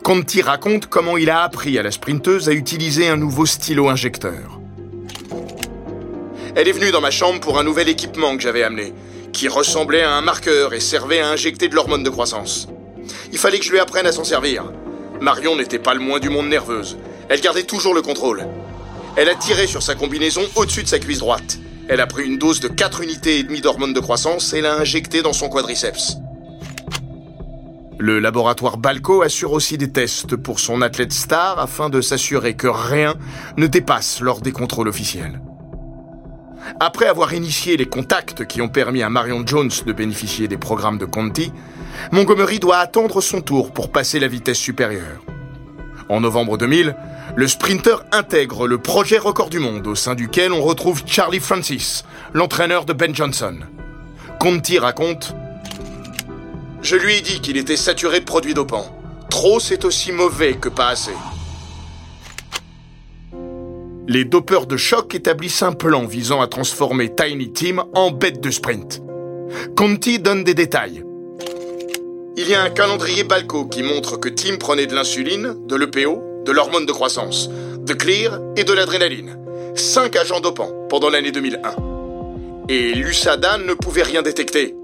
Conti 0.02 0.42
raconte 0.42 0.86
comment 0.86 1.16
il 1.16 1.30
a 1.30 1.44
appris 1.44 1.78
à 1.78 1.84
la 1.84 1.92
sprinteuse 1.92 2.48
à 2.48 2.52
utiliser 2.54 3.06
un 3.06 3.16
nouveau 3.16 3.46
stylo 3.46 3.88
injecteur. 3.88 4.58
Elle 6.56 6.66
est 6.66 6.72
venue 6.72 6.90
dans 6.90 7.00
ma 7.00 7.12
chambre 7.12 7.38
pour 7.38 7.56
un 7.56 7.62
nouvel 7.62 7.88
équipement 7.88 8.36
que 8.36 8.42
j'avais 8.42 8.64
amené, 8.64 8.94
qui 9.32 9.46
ressemblait 9.46 10.02
à 10.02 10.16
un 10.16 10.22
marqueur 10.22 10.74
et 10.74 10.80
servait 10.80 11.20
à 11.20 11.28
injecter 11.28 11.68
de 11.68 11.76
l'hormone 11.76 12.02
de 12.02 12.10
croissance. 12.10 12.66
Il 13.30 13.38
fallait 13.38 13.60
que 13.60 13.64
je 13.64 13.70
lui 13.70 13.78
apprenne 13.78 14.06
à 14.06 14.12
s'en 14.12 14.24
servir. 14.24 14.64
Marion 15.20 15.54
n'était 15.54 15.78
pas 15.78 15.94
le 15.94 16.00
moins 16.00 16.18
du 16.18 16.30
monde 16.30 16.48
nerveuse, 16.48 16.98
elle 17.30 17.40
gardait 17.40 17.62
toujours 17.62 17.94
le 17.94 18.02
contrôle. 18.02 18.44
Elle 19.16 19.28
a 19.28 19.36
tiré 19.36 19.68
sur 19.68 19.82
sa 19.82 19.94
combinaison 19.94 20.42
au-dessus 20.56 20.82
de 20.82 20.88
sa 20.88 20.98
cuisse 20.98 21.20
droite. 21.20 21.58
Elle 21.88 22.00
a 22.00 22.06
pris 22.06 22.26
une 22.26 22.38
dose 22.38 22.58
de 22.60 22.66
4 22.66 23.02
unités 23.02 23.38
et 23.38 23.44
demie 23.44 23.60
d'hormones 23.60 23.94
de 23.94 24.00
croissance 24.00 24.52
et 24.52 24.60
l'a 24.60 24.74
injectée 24.74 25.22
dans 25.22 25.32
son 25.32 25.48
quadriceps. 25.48 26.16
Le 27.98 28.18
laboratoire 28.18 28.78
Balco 28.78 29.22
assure 29.22 29.52
aussi 29.52 29.78
des 29.78 29.90
tests 29.90 30.34
pour 30.34 30.58
son 30.58 30.82
athlète 30.82 31.12
star 31.12 31.60
afin 31.60 31.88
de 31.88 32.00
s'assurer 32.00 32.54
que 32.54 32.66
rien 32.66 33.14
ne 33.56 33.68
dépasse 33.68 34.20
lors 34.20 34.40
des 34.40 34.52
contrôles 34.52 34.88
officiels. 34.88 35.40
Après 36.80 37.06
avoir 37.06 37.32
initié 37.32 37.76
les 37.76 37.86
contacts 37.86 38.44
qui 38.46 38.60
ont 38.60 38.68
permis 38.68 39.02
à 39.02 39.10
Marion 39.10 39.46
Jones 39.46 39.70
de 39.86 39.92
bénéficier 39.92 40.48
des 40.48 40.58
programmes 40.58 40.98
de 40.98 41.04
Conti, 41.04 41.52
Montgomery 42.10 42.58
doit 42.58 42.78
attendre 42.78 43.20
son 43.20 43.40
tour 43.40 43.72
pour 43.72 43.92
passer 43.92 44.18
la 44.18 44.28
vitesse 44.28 44.58
supérieure. 44.58 45.22
En 46.08 46.20
novembre 46.20 46.58
2000, 46.58 46.96
le 47.36 47.46
sprinter 47.46 48.02
intègre 48.12 48.66
le 48.66 48.78
projet 48.78 49.18
record 49.18 49.50
du 49.50 49.58
monde 49.58 49.86
au 49.86 49.94
sein 49.94 50.14
duquel 50.14 50.52
on 50.52 50.62
retrouve 50.62 51.02
Charlie 51.06 51.40
Francis, 51.40 52.04
l'entraîneur 52.32 52.84
de 52.84 52.92
Ben 52.92 53.14
Johnson. 53.14 53.56
Conti 54.40 54.78
raconte 54.78 55.34
Je 56.82 56.96
lui 56.96 57.16
ai 57.16 57.20
dit 57.20 57.40
qu'il 57.40 57.56
était 57.56 57.76
saturé 57.76 58.20
de 58.20 58.24
produits 58.24 58.54
dopants. 58.54 58.96
Trop, 59.30 59.60
c'est 59.60 59.84
aussi 59.84 60.12
mauvais 60.12 60.54
que 60.54 60.68
pas 60.68 60.88
assez. 60.88 61.14
Les 64.08 64.24
dopeurs 64.24 64.66
de 64.66 64.76
choc 64.76 65.14
établissent 65.14 65.62
un 65.62 65.72
plan 65.72 66.04
visant 66.04 66.40
à 66.40 66.48
transformer 66.48 67.14
Tiny 67.14 67.52
Team 67.52 67.84
en 67.94 68.10
bête 68.10 68.40
de 68.40 68.50
sprint. 68.50 69.02
Conti 69.76 70.18
donne 70.18 70.42
des 70.42 70.54
détails. 70.54 71.04
Il 72.36 72.48
y 72.48 72.54
a 72.54 72.62
un 72.62 72.70
calendrier 72.70 73.22
Balco 73.22 73.66
qui 73.66 73.82
montre 73.82 74.16
que 74.16 74.28
Team 74.28 74.58
prenait 74.58 74.86
de 74.86 74.94
l'insuline, 74.94 75.54
de 75.66 75.76
l'EPO, 75.76 76.29
de 76.44 76.52
l'hormone 76.52 76.86
de 76.86 76.92
croissance, 76.92 77.50
de 77.80 77.92
Clear 77.94 78.38
et 78.56 78.64
de 78.64 78.72
l'adrénaline. 78.72 79.36
Cinq 79.74 80.16
agents 80.16 80.40
dopants 80.40 80.72
pendant 80.88 81.10
l'année 81.10 81.32
2001. 81.32 81.74
Et 82.68 82.94
l'USADA 82.94 83.58
ne 83.58 83.74
pouvait 83.74 84.02
rien 84.02 84.22
détecter. 84.22 84.74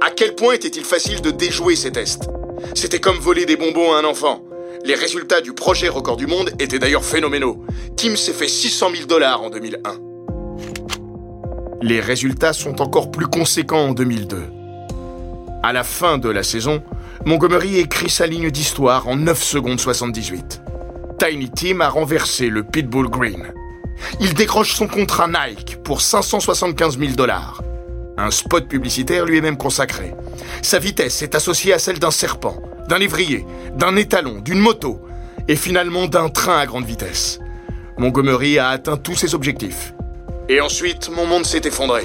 À 0.00 0.10
quel 0.10 0.34
point 0.34 0.54
était-il 0.54 0.84
facile 0.84 1.22
de 1.22 1.30
déjouer 1.30 1.76
ces 1.76 1.92
tests? 1.92 2.28
C'était 2.74 3.00
comme 3.00 3.18
voler 3.18 3.46
des 3.46 3.56
bonbons 3.56 3.92
à 3.92 3.98
un 3.98 4.04
enfant. 4.04 4.42
Les 4.84 4.94
résultats 4.94 5.40
du 5.40 5.52
projet 5.52 5.88
record 5.88 6.16
du 6.16 6.26
monde 6.26 6.50
étaient 6.58 6.78
d'ailleurs 6.78 7.04
phénoménaux. 7.04 7.64
Tim 7.96 8.14
s'est 8.16 8.32
fait 8.32 8.48
600 8.48 8.90
000 8.94 9.06
dollars 9.06 9.42
en 9.42 9.50
2001. 9.50 9.98
Les 11.82 12.00
résultats 12.00 12.52
sont 12.52 12.80
encore 12.80 13.10
plus 13.10 13.26
conséquents 13.26 13.88
en 13.88 13.92
2002. 13.92 14.42
À 15.62 15.72
la 15.72 15.82
fin 15.84 16.18
de 16.18 16.28
la 16.28 16.42
saison, 16.42 16.82
Montgomery 17.24 17.78
écrit 17.78 18.08
sa 18.08 18.26
ligne 18.26 18.50
d'histoire 18.50 19.08
en 19.08 19.16
9 19.16 19.42
secondes 19.42 19.80
78. 19.80 20.62
Tiny 21.18 21.50
Tim 21.50 21.80
a 21.80 21.88
renversé 21.88 22.48
le 22.48 22.62
Pitbull 22.62 23.08
Green. 23.08 23.52
Il 24.20 24.34
décroche 24.34 24.74
son 24.74 24.86
contrat 24.86 25.28
Nike 25.28 25.78
pour 25.82 26.00
575 26.02 26.98
000 26.98 27.12
dollars. 27.12 27.62
Un 28.18 28.30
spot 28.30 28.68
publicitaire 28.68 29.24
lui 29.24 29.38
est 29.38 29.42
même 29.42 29.56
consacré. 29.56 30.14
Sa 30.62 30.78
vitesse 30.78 31.22
est 31.22 31.34
associée 31.34 31.72
à 31.72 31.78
celle 31.78 31.98
d'un 31.98 32.10
serpent, 32.10 32.60
d'un 32.88 32.98
lévrier, 32.98 33.46
d'un 33.74 33.96
étalon, 33.96 34.40
d'une 34.40 34.58
moto 34.58 35.00
et 35.48 35.56
finalement 35.56 36.06
d'un 36.06 36.28
train 36.28 36.58
à 36.58 36.66
grande 36.66 36.84
vitesse. 36.84 37.38
Montgomery 37.96 38.58
a 38.58 38.68
atteint 38.68 38.96
tous 38.96 39.16
ses 39.16 39.34
objectifs. 39.34 39.94
Et 40.48 40.60
ensuite, 40.60 41.10
mon 41.14 41.26
monde 41.26 41.46
s'est 41.46 41.62
effondré. 41.64 42.02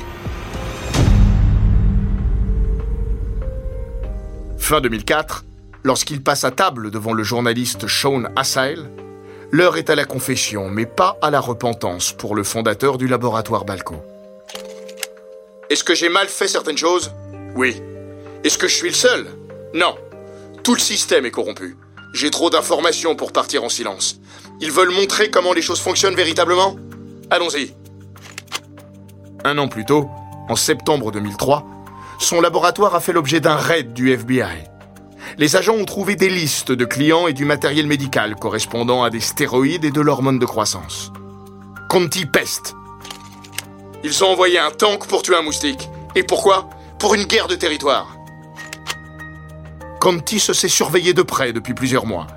Fin 4.58 4.80
2004, 4.80 5.46
Lorsqu'il 5.84 6.22
passe 6.22 6.44
à 6.44 6.52
table 6.52 6.92
devant 6.92 7.14
le 7.14 7.24
journaliste 7.24 7.88
Sean 7.88 8.26
Assail, 8.36 8.80
l'heure 9.50 9.78
est 9.78 9.90
à 9.90 9.96
la 9.96 10.06
confession, 10.06 10.70
mais 10.70 10.86
pas 10.86 11.18
à 11.24 11.32
la 11.32 11.40
repentance 11.40 12.14
pour 12.14 12.36
le 12.36 12.44
fondateur 12.44 13.00
du 13.00 13.08
laboratoire 13.08 13.66
Balco. 13.66 13.96
Est-ce 15.72 15.84
que 15.84 15.96
j'ai 15.96 16.10
mal 16.10 16.28
fait 16.28 16.48
certaines 16.48 16.78
choses? 16.78 17.12
Oui. 17.56 17.82
Est-ce 18.44 18.60
que 18.60 18.68
je 18.68 18.76
suis 18.76 18.90
le 18.90 18.96
seul? 18.96 19.26
Non. 19.74 19.96
Tout 20.64 20.76
le 20.76 20.80
système 20.80 21.26
est 21.26 21.32
corrompu. 21.32 21.76
J'ai 22.14 22.30
trop 22.30 22.52
d'informations 22.52 23.16
pour 23.16 23.32
partir 23.32 23.64
en 23.64 23.70
silence. 23.70 24.20
Ils 24.60 24.72
veulent 24.72 24.94
montrer 24.94 25.32
comment 25.32 25.54
les 25.54 25.62
choses 25.64 25.80
fonctionnent 25.80 26.16
véritablement? 26.16 26.76
Allons-y. 27.32 27.74
Un 29.44 29.58
an 29.58 29.68
plus 29.68 29.86
tôt, 29.86 30.08
en 30.48 30.56
septembre 30.56 31.12
2003, 31.12 31.66
son 32.20 32.40
laboratoire 32.42 32.94
a 32.94 33.00
fait 33.00 33.14
l'objet 33.14 33.40
d'un 33.40 33.56
raid 33.56 33.94
du 33.94 34.12
FBI. 34.12 34.68
Les 35.38 35.56
agents 35.56 35.76
ont 35.76 35.86
trouvé 35.86 36.16
des 36.16 36.30
listes 36.30 36.72
de 36.72 36.86
clients 36.86 37.28
et 37.28 37.34
du 37.34 37.46
matériel 37.46 37.88
médical 37.88 38.36
correspondant 38.36 39.04
à 39.04 39.10
des 39.10 39.20
stéroïdes 39.20 39.86
et 39.86 39.92
de 39.92 40.02
l'hormone 40.02 40.40
de 40.40 40.46
croissance. 40.46 41.12
Conti 41.90 42.26
peste. 42.26 42.76
Ils 44.04 44.24
ont 44.24 44.28
envoyé 44.28 44.60
un 44.60 44.72
tank 44.72 45.08
pour 45.08 45.22
tuer 45.22 45.36
un 45.36 45.42
moustique. 45.42 45.90
Et 46.16 46.24
pourquoi? 46.24 46.70
Pour 47.00 47.16
une 47.16 47.26
guerre 47.26 47.48
de 47.48 47.56
territoire. 47.56 48.16
Conti 50.00 50.40
se 50.40 50.54
s'est 50.54 50.68
surveillé 50.68 51.14
de 51.14 51.22
près 51.22 51.54
depuis 51.54 51.74
plusieurs 51.74 52.06
mois. 52.06 52.28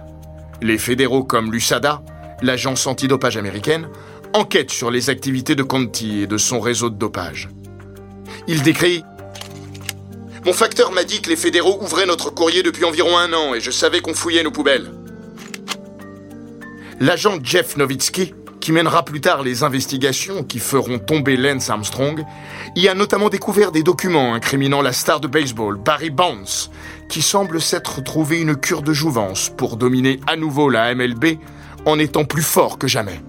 Les 0.60 0.78
fédéraux 0.78 1.24
comme 1.24 1.52
l'USADA, 1.52 2.02
l'agence 2.42 2.86
antidopage 2.86 3.36
américaine, 3.36 3.88
enquêtent 4.34 4.70
sur 4.70 4.90
les 4.90 5.08
activités 5.08 5.54
de 5.54 5.62
Conti 5.62 6.22
et 6.22 6.26
de 6.26 6.36
son 6.36 6.60
réseau 6.60 6.90
de 6.90 6.96
dopage. 6.96 7.48
Il 8.46 8.62
décrit 8.62 9.04
Mon 10.44 10.52
facteur 10.52 10.92
m'a 10.92 11.04
dit 11.04 11.22
que 11.22 11.30
les 11.30 11.36
fédéraux 11.36 11.78
ouvraient 11.80 12.04
notre 12.04 12.28
courrier 12.28 12.62
depuis 12.62 12.84
environ 12.84 13.16
un 13.16 13.32
an 13.32 13.54
et 13.54 13.60
je 13.60 13.70
savais 13.70 14.00
qu'on 14.00 14.12
fouillait 14.12 14.42
nos 14.42 14.50
poubelles. 14.50 14.92
L'agent 17.00 17.38
Jeff 17.42 17.78
Nowitzki, 17.78 18.34
qui 18.60 18.70
mènera 18.70 19.06
plus 19.06 19.22
tard 19.22 19.42
les 19.42 19.62
investigations 19.62 20.44
qui 20.44 20.58
feront 20.58 20.98
tomber 20.98 21.38
Lance 21.38 21.70
Armstrong, 21.70 22.22
y 22.76 22.88
a 22.88 22.94
notamment 22.94 23.30
découvert 23.30 23.72
des 23.72 23.82
documents 23.82 24.34
incriminant 24.34 24.82
la 24.82 24.92
star 24.92 25.18
de 25.18 25.28
baseball, 25.28 25.78
Barry 25.78 26.10
Bonds, 26.10 26.70
qui 27.08 27.22
semble 27.22 27.62
s'être 27.62 28.02
trouvé 28.02 28.38
une 28.40 28.56
cure 28.56 28.82
de 28.82 28.92
jouvence 28.92 29.50
pour 29.56 29.78
dominer 29.78 30.20
à 30.26 30.36
nouveau 30.36 30.68
la 30.68 30.94
MLB 30.94 31.38
en 31.86 31.98
étant 31.98 32.26
plus 32.26 32.42
fort 32.42 32.78
que 32.78 32.86
jamais. 32.86 33.20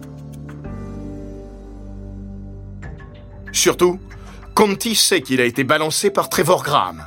Surtout, 3.54 3.99
Conti 4.56 4.96
sait 4.96 5.22
qu'il 5.22 5.41
a 5.41 5.44
été 5.44 5.65
balancé 5.65 6.10
par 6.10 6.30
Trevor 6.30 6.63
Graham. 6.63 7.06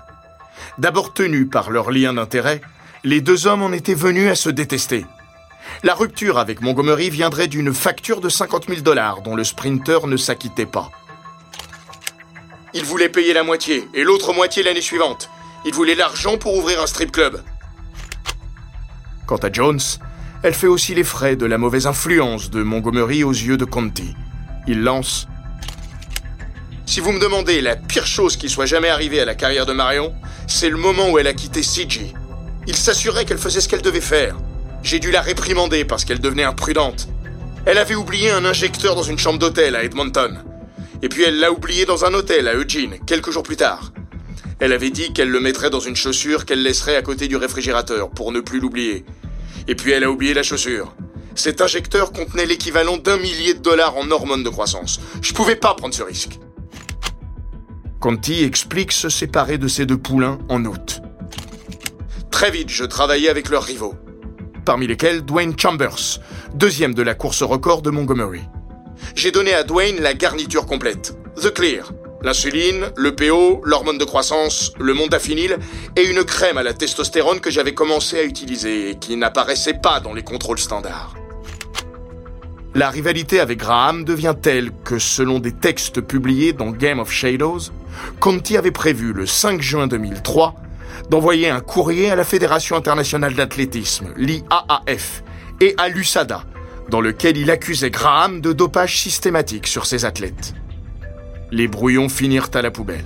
D'abord 0.76 1.14
tenus 1.14 1.48
par 1.50 1.70
leur 1.70 1.90
lien 1.90 2.12
d'intérêt, 2.12 2.60
les 3.04 3.22
deux 3.22 3.46
hommes 3.46 3.62
en 3.62 3.72
étaient 3.72 3.94
venus 3.94 4.30
à 4.30 4.34
se 4.34 4.50
détester. 4.50 5.06
La 5.82 5.94
rupture 5.94 6.36
avec 6.38 6.60
Montgomery 6.60 7.08
viendrait 7.08 7.48
d'une 7.48 7.72
facture 7.72 8.20
de 8.20 8.28
50 8.28 8.68
000 8.68 8.80
dollars 8.82 9.22
dont 9.22 9.34
le 9.34 9.44
sprinter 9.44 10.06
ne 10.06 10.18
s'acquittait 10.18 10.66
pas. 10.66 10.90
Il 12.74 12.84
voulait 12.84 13.08
payer 13.08 13.32
la 13.32 13.44
moitié 13.44 13.88
et 13.94 14.04
l'autre 14.04 14.34
moitié 14.34 14.62
l'année 14.62 14.82
suivante. 14.82 15.30
Il 15.64 15.72
voulait 15.72 15.94
l'argent 15.94 16.36
pour 16.36 16.54
ouvrir 16.54 16.82
un 16.82 16.86
strip 16.86 17.12
club. 17.12 17.42
Quant 19.26 19.36
à 19.38 19.50
Jones, 19.50 19.80
elle 20.42 20.54
fait 20.54 20.66
aussi 20.66 20.94
les 20.94 21.02
frais 21.02 21.34
de 21.34 21.46
la 21.46 21.56
mauvaise 21.56 21.86
influence 21.86 22.50
de 22.50 22.62
Montgomery 22.62 23.24
aux 23.24 23.32
yeux 23.32 23.56
de 23.56 23.64
Conti. 23.64 24.14
Il 24.66 24.82
lance 24.82 25.26
Si 26.88 27.00
vous 27.00 27.12
me 27.12 27.20
demandez 27.20 27.60
la 27.60 27.76
pire 27.76 28.06
chose 28.06 28.38
qui 28.38 28.48
soit 28.48 28.64
jamais 28.64 28.88
arrivée 28.88 29.20
à 29.20 29.26
la 29.26 29.34
carrière 29.34 29.66
de 29.66 29.74
Marion, 29.74 30.14
c'est 30.46 30.70
le 30.70 30.78
moment 30.78 31.10
où 31.10 31.18
elle 31.18 31.26
a 31.26 31.34
quitté 31.34 31.62
CG. 31.62 32.14
Il 32.66 32.74
s'assurait 32.74 33.26
qu'elle 33.26 33.36
faisait 33.36 33.60
ce 33.60 33.68
qu'elle 33.68 33.82
devait 33.82 34.00
faire. 34.00 34.36
J'ai 34.82 34.98
dû 34.98 35.10
la 35.10 35.20
réprimander 35.20 35.84
parce 35.84 36.06
qu'elle 36.06 36.18
devenait 36.18 36.44
imprudente. 36.44 37.08
Elle 37.66 37.76
avait 37.76 37.94
oublié 37.94 38.30
un 38.30 38.46
injecteur 38.46 38.94
dans 38.94 39.02
une 39.02 39.18
chambre 39.18 39.38
d'hôtel 39.38 39.76
à 39.76 39.84
Edmonton. 39.84 40.42
Et 41.02 41.10
puis 41.10 41.24
elle 41.24 41.38
l'a 41.38 41.52
oublié 41.52 41.84
dans 41.84 42.06
un 42.06 42.14
hôtel 42.14 42.48
à 42.48 42.54
Eugene, 42.54 42.96
quelques 43.04 43.32
jours 43.32 43.42
plus 43.42 43.56
tard. 43.56 43.92
Elle 44.58 44.72
avait 44.72 44.88
dit 44.88 45.12
qu'elle 45.12 45.28
le 45.28 45.40
mettrait 45.40 45.68
dans 45.68 45.80
une 45.80 45.94
chaussure 45.94 46.46
qu'elle 46.46 46.62
laisserait 46.62 46.96
à 46.96 47.02
côté 47.02 47.28
du 47.28 47.36
réfrigérateur 47.36 48.08
pour 48.08 48.32
ne 48.32 48.40
plus 48.40 48.60
l'oublier. 48.60 49.04
Et 49.66 49.74
puis 49.74 49.92
elle 49.92 50.04
a 50.04 50.10
oublié 50.10 50.32
la 50.32 50.42
chaussure. 50.42 50.94
Cet 51.34 51.60
injecteur 51.60 52.12
contenait 52.12 52.46
l'équivalent 52.46 52.96
d'un 52.96 53.18
millier 53.18 53.52
de 53.52 53.60
dollars 53.60 53.98
en 53.98 54.10
hormones 54.10 54.42
de 54.42 54.48
croissance. 54.48 55.00
Je 55.20 55.34
pouvais 55.34 55.54
pas 55.54 55.74
prendre 55.74 55.94
ce 55.94 56.02
risque. 56.02 56.38
Conti 58.00 58.44
explique 58.44 58.92
se 58.92 59.08
séparer 59.08 59.58
de 59.58 59.66
ses 59.66 59.84
deux 59.84 59.98
poulains 59.98 60.38
en 60.48 60.64
août. 60.64 61.02
Très 62.30 62.52
vite, 62.52 62.68
je 62.68 62.84
travaillais 62.84 63.28
avec 63.28 63.48
leurs 63.48 63.64
rivaux, 63.64 63.96
parmi 64.64 64.86
lesquels 64.86 65.22
Dwayne 65.22 65.58
Chambers, 65.58 66.20
deuxième 66.54 66.94
de 66.94 67.02
la 67.02 67.14
course 67.14 67.42
record 67.42 67.82
de 67.82 67.90
Montgomery. 67.90 68.42
J'ai 69.16 69.32
donné 69.32 69.52
à 69.52 69.64
Dwayne 69.64 70.00
la 70.00 70.14
garniture 70.14 70.66
complète, 70.66 71.18
The 71.42 71.52
Clear, 71.52 71.92
l'insuline, 72.22 72.92
le 72.94 73.16
PO, 73.16 73.62
l'hormone 73.64 73.98
de 73.98 74.04
croissance, 74.04 74.72
le 74.78 74.94
mondafinil 74.94 75.58
et 75.96 76.04
une 76.04 76.22
crème 76.22 76.56
à 76.56 76.62
la 76.62 76.74
testostérone 76.74 77.40
que 77.40 77.50
j'avais 77.50 77.74
commencé 77.74 78.20
à 78.20 78.22
utiliser 78.22 78.90
et 78.90 78.98
qui 79.00 79.16
n'apparaissait 79.16 79.80
pas 79.82 79.98
dans 79.98 80.12
les 80.12 80.22
contrôles 80.22 80.60
standards. 80.60 81.16
La 82.74 82.90
rivalité 82.90 83.40
avec 83.40 83.58
Graham 83.58 84.04
devient 84.04 84.36
telle 84.40 84.70
que, 84.84 85.00
selon 85.00 85.40
des 85.40 85.52
textes 85.52 86.00
publiés 86.00 86.52
dans 86.52 86.70
Game 86.70 87.00
of 87.00 87.10
Shadows, 87.10 87.72
Conti 88.20 88.56
avait 88.56 88.70
prévu 88.70 89.12
le 89.12 89.26
5 89.26 89.60
juin 89.60 89.86
2003 89.86 90.54
d'envoyer 91.10 91.48
un 91.48 91.60
courrier 91.60 92.10
à 92.10 92.16
la 92.16 92.24
Fédération 92.24 92.76
internationale 92.76 93.34
d'athlétisme, 93.34 94.08
l'IAAF, 94.16 95.22
et 95.60 95.74
à 95.78 95.88
l'USADA, 95.88 96.44
dans 96.88 97.00
lequel 97.00 97.36
il 97.36 97.50
accusait 97.50 97.90
Graham 97.90 98.40
de 98.40 98.52
dopage 98.52 99.00
systématique 99.00 99.66
sur 99.66 99.86
ses 99.86 100.04
athlètes. 100.04 100.54
Les 101.50 101.68
brouillons 101.68 102.08
finirent 102.08 102.50
à 102.54 102.62
la 102.62 102.70
poubelle. 102.70 103.04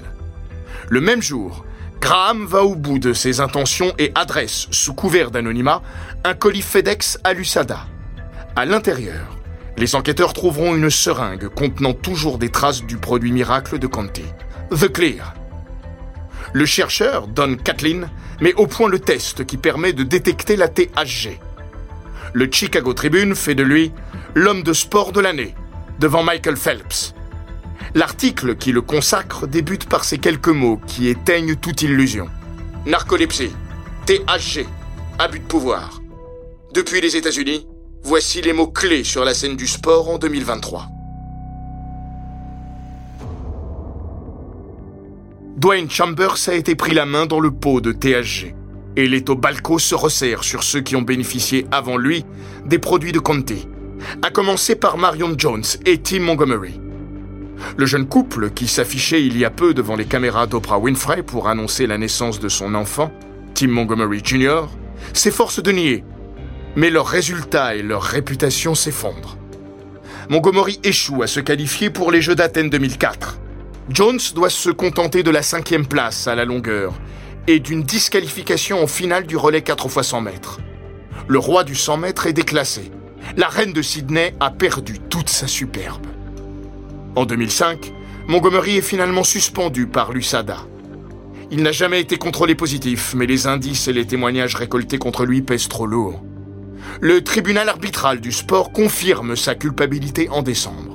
Le 0.89 1.01
même 1.01 1.23
jour, 1.23 1.65
Graham 2.01 2.47
va 2.47 2.65
au 2.65 2.75
bout 2.75 2.99
de 2.99 3.13
ses 3.13 3.41
intentions 3.41 3.93
et 3.99 4.11
adresse, 4.15 4.67
sous 4.71 4.95
couvert 4.95 5.31
d'anonymat, 5.31 5.83
un 6.25 6.35
colis 6.35 6.63
FedEx 6.63 7.19
à 7.23 7.33
l'USADA. 7.33 7.87
À 8.57 8.65
l'intérieur, 8.65 9.39
les 9.77 9.95
enquêteurs 9.95 10.33
trouveront 10.33 10.75
une 10.75 10.91
seringue 10.91 11.49
contenant 11.49 11.95
toujours 11.95 12.39
des 12.39 12.51
traces 12.51 12.85
du 12.85 12.97
produit 12.97 13.33
miracle 13.33 13.79
de 13.79 13.87
Conti, 13.87 14.25
The 14.75 14.91
Clear. 14.91 15.35
Le 16.55 16.65
chercheur, 16.65 17.27
Don 17.27 17.57
Catlin, 17.57 18.09
met 18.41 18.55
au 18.55 18.67
point 18.67 18.89
le 18.89 18.99
test 18.99 19.45
qui 19.45 19.59
permet 19.59 19.93
de 19.93 20.03
détecter 20.03 20.57
la 20.57 20.69
THG. 20.69 21.39
Le 22.33 22.51
Chicago 22.51 22.95
Tribune 22.95 23.35
fait 23.35 23.55
de 23.55 23.63
lui 23.63 23.93
l'homme 24.35 24.63
de 24.63 24.73
sport 24.73 25.13
de 25.13 25.21
l'année, 25.21 25.55
devant 25.99 26.23
Michael 26.23 26.57
Phelps. 26.57 27.15
L'article 27.95 28.57
qui 28.57 28.73
le 28.73 28.81
consacre 28.81 29.47
débute 29.47 29.87
par 29.89 30.05
ces 30.05 30.17
quelques 30.17 30.49
mots 30.49 30.81
qui 30.87 31.09
éteignent 31.09 31.57
toute 31.57 31.83
illusion. 31.83 32.29
Narcolepsie, 32.87 33.53
THG, 34.07 34.67
abus 35.19 35.41
de 35.41 35.45
pouvoir. 35.45 36.01
Depuis 36.73 37.03
les 37.03 37.17
États-Unis, 37.17 37.67
voici 38.03 38.41
les 38.41 38.55
mots 38.55 38.69
clés 38.69 39.05
sur 39.05 39.25
la 39.27 39.35
scène 39.35 39.57
du 39.57 39.67
sport 39.67 40.09
en 40.09 40.17
2023. 40.17 40.92
Dwayne 45.63 45.89
Chambers 45.89 46.49
a 46.49 46.55
été 46.55 46.75
pris 46.75 46.93
la 46.93 47.07
main 47.07 47.27
dans 47.27 47.39
le 47.39 47.53
pot 47.53 47.81
de 47.81 47.93
THG. 47.93 48.53
Et 48.97 49.07
l'étau 49.07 49.37
Balco 49.37 49.79
se 49.79 49.95
resserre 49.95 50.43
sur 50.43 50.65
ceux 50.65 50.81
qui 50.81 50.97
ont 50.97 51.03
bénéficié 51.03 51.69
avant 51.71 51.97
lui 51.97 52.25
des 52.67 52.81
produits 52.81 53.13
de 53.13 53.21
Conti, 53.21 53.69
à 54.23 54.31
commencer 54.31 54.75
par 54.75 54.99
Marion 54.99 55.37
Jones 55.39 55.63
et 55.87 55.99
Tim 55.99 56.19
Montgomery. 56.19 56.81
Le 57.77 57.87
jeune 57.87 58.09
couple, 58.09 58.51
qui 58.51 58.67
s'affichait 58.67 59.25
il 59.25 59.39
y 59.39 59.45
a 59.45 59.51
peu 59.51 59.73
devant 59.73 59.95
les 59.95 60.05
caméras 60.05 60.49
d'Oprah 60.49 60.81
Winfrey 60.81 61.23
pour 61.23 61.47
annoncer 61.49 61.87
la 61.87 61.97
naissance 61.97 62.41
de 62.41 62.49
son 62.49 62.75
enfant, 62.75 63.13
Tim 63.55 63.69
Montgomery 63.69 64.21
Jr., 64.25 64.63
s'efforce 65.13 65.63
de 65.63 65.71
nier. 65.71 66.05
Mais 66.75 66.91
leurs 66.91 67.07
résultats 67.07 67.77
et 67.77 67.83
leur 67.83 68.03
réputation 68.03 68.75
s'effondrent. 68.75 69.39
Montgomery 70.29 70.81
échoue 70.83 71.23
à 71.23 71.29
se 71.29 71.39
qualifier 71.39 71.89
pour 71.89 72.11
les 72.11 72.21
Jeux 72.21 72.35
d'Athènes 72.35 72.69
2004. 72.69 73.39
Jones 73.91 74.21
doit 74.35 74.51
se 74.51 74.71
contenter 74.71 75.23
de 75.23 75.31
la 75.31 75.43
cinquième 75.43 75.87
place 75.87 76.29
à 76.29 76.35
la 76.35 76.45
longueur 76.45 76.95
et 77.49 77.59
d'une 77.59 77.83
disqualification 77.83 78.83
en 78.83 78.87
finale 78.87 79.27
du 79.27 79.37
relais 79.37 79.63
4 79.63 79.87
x 79.87 80.07
100 80.07 80.21
mètres. 80.21 80.61
Le 81.27 81.39
roi 81.39 81.65
du 81.65 81.75
100 81.75 81.97
mètres 81.97 82.27
est 82.27 82.33
déclassé. 82.33 82.93
La 83.37 83.49
reine 83.49 83.73
de 83.73 83.83
Sydney 83.83 84.35
a 84.39 84.51
perdu 84.51 85.01
toute 85.01 85.29
sa 85.29 85.49
superbe. 85.49 86.07
En 87.17 87.27
2005, 87.27 87.93
Montgomery 88.29 88.77
est 88.77 88.83
finalement 88.83 89.25
suspendu 89.25 89.87
par 89.87 90.13
l'USADA. 90.13 90.59
Il 91.51 91.63
n'a 91.63 91.73
jamais 91.73 92.01
été 92.01 92.17
contrôlé 92.17 92.55
positif, 92.55 93.15
mais 93.15 93.27
les 93.27 93.47
indices 93.47 93.89
et 93.89 93.93
les 93.93 94.07
témoignages 94.07 94.55
récoltés 94.55 94.99
contre 94.99 95.27
lui 95.27 95.43
pèsent 95.43 95.69
trop 95.69 95.87
lourd. 95.87 96.23
Le 97.01 97.23
tribunal 97.23 97.69
arbitral 97.69 98.21
du 98.21 98.33
sport 98.33 98.73
confirme 98.73 99.35
sa 99.35 99.55
culpabilité 99.55 100.29
en 100.31 100.43
décembre. 100.43 100.92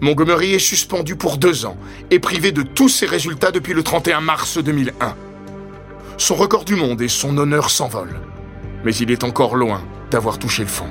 Montgomery 0.00 0.54
est 0.54 0.58
suspendu 0.58 1.16
pour 1.16 1.38
deux 1.38 1.66
ans 1.66 1.76
et 2.10 2.18
privé 2.18 2.52
de 2.52 2.62
tous 2.62 2.88
ses 2.88 3.06
résultats 3.06 3.50
depuis 3.50 3.74
le 3.74 3.82
31 3.82 4.20
mars 4.20 4.58
2001. 4.58 5.16
Son 6.18 6.34
record 6.34 6.64
du 6.64 6.76
monde 6.76 7.02
et 7.02 7.08
son 7.08 7.36
honneur 7.38 7.70
s'envolent. 7.70 8.20
Mais 8.84 8.94
il 8.94 9.10
est 9.10 9.24
encore 9.24 9.56
loin 9.56 9.82
d'avoir 10.10 10.38
touché 10.38 10.62
le 10.62 10.68
fond. 10.68 10.88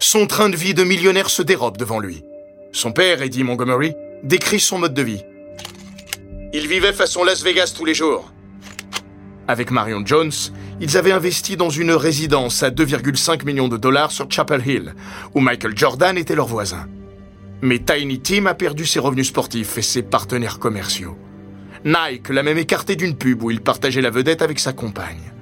Son 0.00 0.26
train 0.26 0.48
de 0.48 0.56
vie 0.56 0.74
de 0.74 0.84
millionnaire 0.84 1.30
se 1.30 1.42
dérobe 1.42 1.76
devant 1.76 2.00
lui. 2.00 2.22
Son 2.72 2.92
père, 2.92 3.22
Eddie 3.22 3.44
Montgomery, 3.44 3.94
décrit 4.24 4.60
son 4.60 4.78
mode 4.78 4.94
de 4.94 5.02
vie. 5.02 5.22
Il 6.52 6.66
vivait 6.68 6.92
façon 6.92 7.24
Las 7.24 7.42
Vegas 7.42 7.72
tous 7.76 7.84
les 7.84 7.94
jours. 7.94 8.32
Avec 9.48 9.70
Marion 9.70 10.02
Jones, 10.04 10.32
ils 10.80 10.96
avaient 10.96 11.12
investi 11.12 11.56
dans 11.56 11.70
une 11.70 11.92
résidence 11.92 12.62
à 12.62 12.70
2,5 12.70 13.44
millions 13.44 13.68
de 13.68 13.76
dollars 13.76 14.10
sur 14.10 14.30
Chapel 14.30 14.66
Hill, 14.66 14.94
où 15.34 15.40
Michael 15.40 15.76
Jordan 15.76 16.16
était 16.16 16.34
leur 16.34 16.46
voisin. 16.46 16.86
Mais 17.60 17.78
Tiny 17.78 18.20
Tim 18.20 18.46
a 18.46 18.54
perdu 18.54 18.86
ses 18.86 18.98
revenus 18.98 19.28
sportifs 19.28 19.78
et 19.78 19.82
ses 19.82 20.02
partenaires 20.02 20.58
commerciaux. 20.58 21.16
Nike 21.84 22.28
l'a 22.28 22.42
même 22.42 22.58
écarté 22.58 22.96
d'une 22.96 23.16
pub 23.16 23.42
où 23.42 23.50
il 23.50 23.60
partageait 23.60 24.00
la 24.00 24.10
vedette 24.10 24.42
avec 24.42 24.58
sa 24.58 24.72
compagne. 24.72 25.32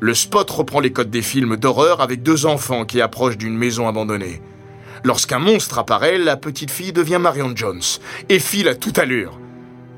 Le 0.00 0.14
spot 0.14 0.50
reprend 0.50 0.80
les 0.80 0.92
codes 0.92 1.10
des 1.10 1.22
films 1.22 1.56
d'horreur 1.56 2.00
avec 2.00 2.22
deux 2.22 2.46
enfants 2.46 2.84
qui 2.84 3.00
approchent 3.00 3.36
d'une 3.36 3.56
maison 3.56 3.86
abandonnée. 3.86 4.40
Lorsqu'un 5.04 5.38
monstre 5.38 5.78
apparaît, 5.78 6.18
la 6.18 6.36
petite 6.36 6.70
fille 6.70 6.92
devient 6.92 7.18
Marion 7.20 7.52
Jones 7.54 7.82
et 8.28 8.38
file 8.38 8.68
à 8.68 8.74
toute 8.74 8.98
allure. 8.98 9.38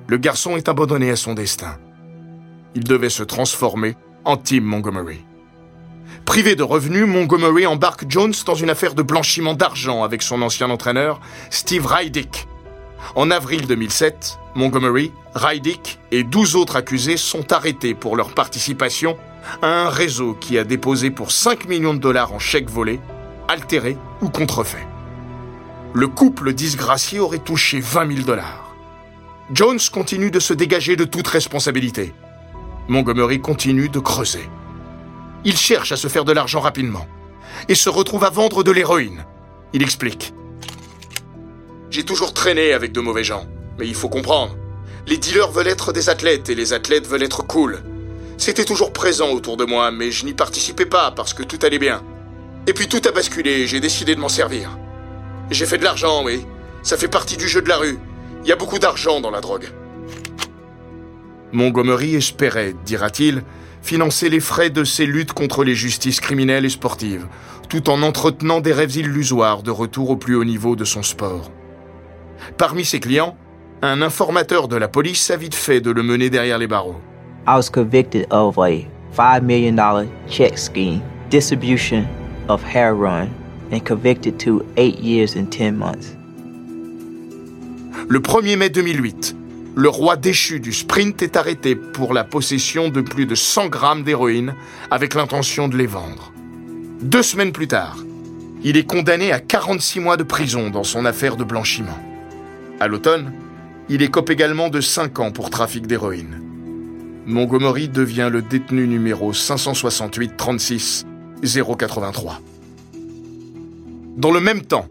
Le 0.08 0.16
garçon 0.16 0.56
est 0.56 0.68
abandonné 0.68 1.10
à 1.10 1.16
son 1.16 1.34
destin. 1.34 1.78
Il 2.74 2.84
devait 2.84 3.10
se 3.10 3.22
transformer 3.22 3.96
en 4.24 4.36
Tim 4.36 4.60
Montgomery. 4.62 5.24
Privé 6.24 6.54
de 6.54 6.62
revenus, 6.62 7.06
Montgomery 7.06 7.66
embarque 7.66 8.04
Jones 8.08 8.34
dans 8.46 8.54
une 8.54 8.70
affaire 8.70 8.94
de 8.94 9.02
blanchiment 9.02 9.54
d'argent 9.54 10.04
avec 10.04 10.22
son 10.22 10.40
ancien 10.42 10.70
entraîneur, 10.70 11.20
Steve 11.50 11.86
Rydick. 11.86 12.46
En 13.16 13.30
avril 13.30 13.66
2007, 13.66 14.38
Montgomery, 14.54 15.12
Rydick 15.34 15.98
et 16.10 16.22
12 16.22 16.56
autres 16.56 16.76
accusés 16.76 17.16
sont 17.16 17.52
arrêtés 17.52 17.94
pour 17.94 18.16
leur 18.16 18.32
participation 18.32 19.16
à 19.60 19.66
un 19.66 19.88
réseau 19.88 20.34
qui 20.34 20.56
a 20.58 20.64
déposé 20.64 21.10
pour 21.10 21.32
5 21.32 21.68
millions 21.68 21.94
de 21.94 21.98
dollars 21.98 22.32
en 22.32 22.38
chèques 22.38 22.70
volés, 22.70 23.00
altérés 23.48 23.96
ou 24.20 24.28
contrefaits. 24.28 24.86
Le 25.94 26.06
couple 26.06 26.52
disgracié 26.52 27.18
aurait 27.18 27.38
touché 27.38 27.80
20 27.80 28.14
000 28.14 28.26
dollars. 28.26 28.74
Jones 29.52 29.80
continue 29.92 30.30
de 30.30 30.40
se 30.40 30.54
dégager 30.54 30.96
de 30.96 31.04
toute 31.04 31.26
responsabilité. 31.26 32.14
Montgomery 32.88 33.40
continue 33.40 33.88
de 33.88 34.00
creuser. 34.00 34.48
Il 35.44 35.56
cherche 35.56 35.92
à 35.92 35.96
se 35.96 36.08
faire 36.08 36.24
de 36.24 36.32
l'argent 36.32 36.60
rapidement 36.60 37.06
et 37.68 37.74
se 37.74 37.88
retrouve 37.88 38.24
à 38.24 38.30
vendre 38.30 38.62
de 38.62 38.70
l'héroïne. 38.70 39.24
Il 39.72 39.82
explique. 39.82 40.34
J'ai 41.90 42.04
toujours 42.04 42.32
traîné 42.32 42.72
avec 42.72 42.92
de 42.92 43.00
mauvais 43.00 43.24
gens, 43.24 43.46
mais 43.78 43.86
il 43.86 43.94
faut 43.94 44.08
comprendre. 44.08 44.56
Les 45.06 45.18
dealers 45.18 45.50
veulent 45.50 45.68
être 45.68 45.92
des 45.92 46.08
athlètes 46.08 46.48
et 46.48 46.54
les 46.54 46.72
athlètes 46.72 47.06
veulent 47.06 47.22
être 47.22 47.46
cool. 47.46 47.82
C'était 48.38 48.64
toujours 48.64 48.92
présent 48.92 49.30
autour 49.30 49.56
de 49.56 49.64
moi, 49.64 49.90
mais 49.90 50.10
je 50.10 50.24
n'y 50.24 50.34
participais 50.34 50.86
pas 50.86 51.10
parce 51.10 51.34
que 51.34 51.42
tout 51.42 51.58
allait 51.62 51.78
bien. 51.78 52.02
Et 52.66 52.72
puis 52.72 52.88
tout 52.88 53.02
a 53.06 53.12
basculé 53.12 53.50
et 53.50 53.66
j'ai 53.66 53.80
décidé 53.80 54.14
de 54.14 54.20
m'en 54.20 54.28
servir. 54.28 54.78
J'ai 55.50 55.66
fait 55.66 55.78
de 55.78 55.84
l'argent, 55.84 56.24
oui. 56.24 56.46
Ça 56.82 56.96
fait 56.96 57.08
partie 57.08 57.36
du 57.36 57.48
jeu 57.48 57.62
de 57.62 57.68
la 57.68 57.76
rue. 57.76 57.98
Il 58.42 58.48
y 58.48 58.52
a 58.52 58.56
beaucoup 58.56 58.78
d'argent 58.78 59.20
dans 59.20 59.30
la 59.30 59.40
drogue. 59.40 59.68
Montgomery 61.52 62.14
espérait, 62.14 62.74
dira-t-il, 62.84 63.42
financer 63.82 64.28
les 64.30 64.40
frais 64.40 64.70
de 64.70 64.84
ses 64.84 65.06
luttes 65.06 65.32
contre 65.32 65.64
les 65.64 65.74
justices 65.74 66.20
criminelles 66.20 66.64
et 66.64 66.70
sportives, 66.70 67.26
tout 67.68 67.90
en 67.90 68.02
entretenant 68.02 68.60
des 68.60 68.72
rêves 68.72 68.96
illusoires 68.96 69.62
de 69.62 69.70
retour 69.70 70.10
au 70.10 70.16
plus 70.16 70.34
haut 70.34 70.44
niveau 70.44 70.76
de 70.76 70.84
son 70.84 71.02
sport. 71.02 71.50
Parmi 72.58 72.84
ses 72.84 73.00
clients, 73.00 73.36
un 73.82 74.00
informateur 74.02 74.68
de 74.68 74.76
la 74.76 74.88
police 74.88 75.30
a 75.30 75.36
vite 75.36 75.54
fait 75.54 75.80
de 75.80 75.90
le 75.90 76.02
mener 76.02 76.30
derrière 76.30 76.58
les 76.58 76.68
barreaux. 76.68 77.00
I 77.46 77.56
was 77.56 77.68
convicted 77.68 78.26
of 78.30 78.56
a 78.58 78.86
$5 79.16 79.42
million 79.42 79.76
check 80.28 80.56
scheme, 80.56 81.02
distribution 81.28 82.06
of 82.48 82.62
heroin, 82.62 83.28
and 83.72 83.80
convicted 83.80 84.38
to 84.38 84.64
8 84.76 85.00
years 85.00 85.36
and 85.36 85.46
10 85.50 85.76
months. 85.76 86.16
Le 88.08 88.20
1er 88.20 88.56
mai 88.56 88.68
2008, 88.68 89.34
le 89.74 89.88
roi 89.88 90.16
déchu 90.16 90.60
du 90.60 90.72
sprint 90.72 91.22
est 91.22 91.36
arrêté 91.36 91.74
pour 91.74 92.12
la 92.12 92.24
possession 92.24 92.88
de 92.88 93.00
plus 93.00 93.24
de 93.24 93.34
100 93.34 93.68
grammes 93.68 94.02
d'héroïne 94.02 94.54
avec 94.90 95.14
l'intention 95.14 95.68
de 95.68 95.76
les 95.76 95.86
vendre. 95.86 96.32
Deux 97.00 97.22
semaines 97.22 97.52
plus 97.52 97.68
tard, 97.68 97.96
il 98.62 98.76
est 98.76 98.86
condamné 98.86 99.32
à 99.32 99.40
46 99.40 100.00
mois 100.00 100.16
de 100.16 100.22
prison 100.22 100.68
dans 100.68 100.84
son 100.84 101.04
affaire 101.04 101.36
de 101.36 101.44
blanchiment. 101.44 101.98
À 102.80 102.88
l'automne, 102.88 103.32
il 103.88 104.02
écope 104.02 104.30
également 104.30 104.68
de 104.68 104.80
5 104.80 105.18
ans 105.20 105.32
pour 105.32 105.48
trafic 105.48 105.86
d'héroïne. 105.86 106.40
Montgomery 107.24 107.88
devient 107.88 108.28
le 108.30 108.42
détenu 108.42 108.86
numéro 108.86 109.32
568 109.32 110.36
36 110.36 111.06
083. 111.42 112.40
Dans 114.16 114.30
le 114.30 114.40
même 114.40 114.62
temps, 114.62 114.86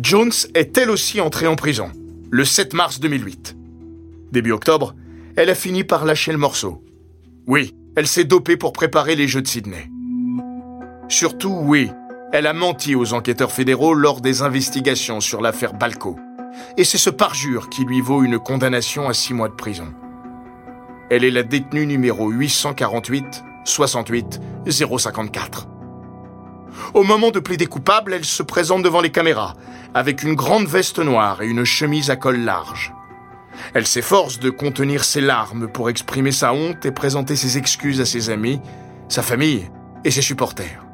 Jones 0.00 0.32
est 0.54 0.76
elle 0.76 0.90
aussi 0.90 1.20
entrée 1.20 1.46
en 1.46 1.54
prison, 1.54 1.90
le 2.30 2.44
7 2.44 2.74
mars 2.74 2.98
2008. 2.98 3.56
Début 4.34 4.50
octobre, 4.50 4.96
elle 5.36 5.48
a 5.48 5.54
fini 5.54 5.84
par 5.84 6.04
lâcher 6.04 6.32
le 6.32 6.38
morceau. 6.38 6.82
Oui, 7.46 7.72
elle 7.94 8.08
s'est 8.08 8.24
dopée 8.24 8.56
pour 8.56 8.72
préparer 8.72 9.14
les 9.14 9.28
Jeux 9.28 9.42
de 9.42 9.46
Sydney. 9.46 9.88
Surtout, 11.08 11.56
oui, 11.62 11.92
elle 12.32 12.48
a 12.48 12.52
menti 12.52 12.96
aux 12.96 13.14
enquêteurs 13.14 13.52
fédéraux 13.52 13.94
lors 13.94 14.20
des 14.20 14.42
investigations 14.42 15.20
sur 15.20 15.40
l'affaire 15.40 15.74
Balco. 15.74 16.18
Et 16.76 16.82
c'est 16.82 16.98
ce 16.98 17.10
parjure 17.10 17.68
qui 17.68 17.84
lui 17.84 18.00
vaut 18.00 18.24
une 18.24 18.40
condamnation 18.40 19.08
à 19.08 19.14
six 19.14 19.34
mois 19.34 19.48
de 19.48 19.54
prison. 19.54 19.94
Elle 21.10 21.22
est 21.22 21.30
la 21.30 21.44
détenue 21.44 21.86
numéro 21.86 22.28
848 22.28 23.44
68 23.64 24.40
054. 24.66 25.68
Au 26.92 27.04
moment 27.04 27.30
de 27.30 27.38
plaider 27.38 27.66
coupable, 27.66 28.14
elle 28.14 28.24
se 28.24 28.42
présente 28.42 28.82
devant 28.82 29.00
les 29.00 29.12
caméras, 29.12 29.54
avec 29.94 30.24
une 30.24 30.34
grande 30.34 30.66
veste 30.66 30.98
noire 30.98 31.40
et 31.40 31.46
une 31.46 31.64
chemise 31.64 32.10
à 32.10 32.16
col 32.16 32.40
large. 32.40 32.92
Elle 33.74 33.86
s'efforce 33.86 34.38
de 34.38 34.50
contenir 34.50 35.04
ses 35.04 35.20
larmes 35.20 35.68
pour 35.68 35.90
exprimer 35.90 36.32
sa 36.32 36.52
honte 36.52 36.84
et 36.84 36.92
présenter 36.92 37.36
ses 37.36 37.58
excuses 37.58 38.00
à 38.00 38.06
ses 38.06 38.30
amis, 38.30 38.60
sa 39.08 39.22
famille 39.22 39.70
et 40.04 40.10
ses 40.10 40.22
supporters. 40.22 40.84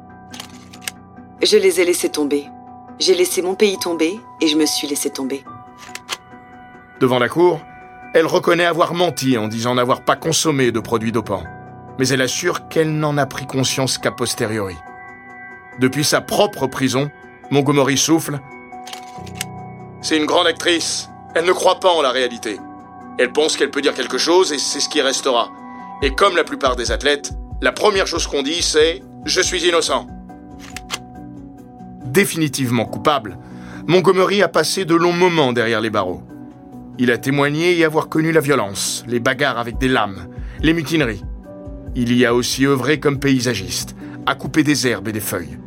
Je 1.41 1.57
les 1.57 1.79
ai 1.79 1.85
laissés 1.85 2.09
tomber. 2.09 2.45
J'ai 2.99 3.15
laissé 3.15 3.41
mon 3.41 3.55
pays 3.55 3.77
tomber 3.79 4.19
et 4.41 4.47
je 4.47 4.55
me 4.55 4.65
suis 4.65 4.87
laissé 4.87 5.09
tomber. 5.09 5.43
Devant 6.99 7.17
la 7.17 7.29
cour, 7.29 7.59
elle 8.13 8.27
reconnaît 8.27 8.65
avoir 8.65 8.93
menti 8.93 9.37
en 9.37 9.47
disant 9.47 9.75
n'avoir 9.75 10.03
pas 10.03 10.15
consommé 10.15 10.71
de 10.71 10.79
produits 10.79 11.11
dopants. 11.11 11.43
Mais 11.97 12.07
elle 12.09 12.21
assure 12.21 12.67
qu'elle 12.67 12.93
n'en 12.93 13.17
a 13.17 13.25
pris 13.25 13.47
conscience 13.47 13.97
qu'a 13.97 14.11
posteriori. 14.11 14.75
Depuis 15.79 16.03
sa 16.03 16.21
propre 16.21 16.67
prison, 16.67 17.09
Montgomery 17.49 17.97
souffle. 17.97 18.39
C'est 20.01 20.17
une 20.17 20.25
grande 20.25 20.47
actrice. 20.47 21.10
Elle 21.33 21.45
ne 21.45 21.53
croit 21.53 21.79
pas 21.79 21.91
en 21.91 22.01
la 22.01 22.11
réalité. 22.11 22.57
Elle 23.17 23.31
pense 23.31 23.55
qu'elle 23.55 23.71
peut 23.71 23.81
dire 23.81 23.93
quelque 23.93 24.17
chose 24.17 24.51
et 24.51 24.57
c'est 24.57 24.79
ce 24.79 24.89
qui 24.89 25.01
restera. 25.01 25.49
Et 26.01 26.11
comme 26.11 26.35
la 26.35 26.43
plupart 26.43 26.75
des 26.75 26.91
athlètes, 26.91 27.31
la 27.61 27.71
première 27.71 28.07
chose 28.07 28.27
qu'on 28.27 28.41
dit 28.41 28.61
c'est⁇ 28.61 28.95
Je 29.25 29.41
suis 29.41 29.65
innocent⁇ 29.65 30.07
Définitivement 32.11 32.85
coupable, 32.85 33.37
Montgomery 33.87 34.41
a 34.41 34.47
passé 34.47 34.83
de 34.83 34.95
longs 34.95 35.13
moments 35.13 35.53
derrière 35.53 35.79
les 35.79 35.89
barreaux. 35.89 36.23
Il 36.99 37.11
a 37.11 37.17
témoigné 37.17 37.73
y 37.75 37.83
avoir 37.83 38.09
connu 38.09 38.31
la 38.31 38.41
violence, 38.41 39.03
les 39.07 39.19
bagarres 39.19 39.57
avec 39.57 39.77
des 39.77 39.87
lames, 39.87 40.27
les 40.61 40.73
mutineries. 40.73 41.23
Il 41.95 42.13
y 42.13 42.25
a 42.25 42.33
aussi 42.33 42.65
œuvré 42.65 42.99
comme 42.99 43.19
paysagiste, 43.19 43.95
à 44.25 44.35
couper 44.35 44.63
des 44.63 44.87
herbes 44.87 45.07
et 45.07 45.13
des 45.13 45.21
feuilles. 45.21 45.57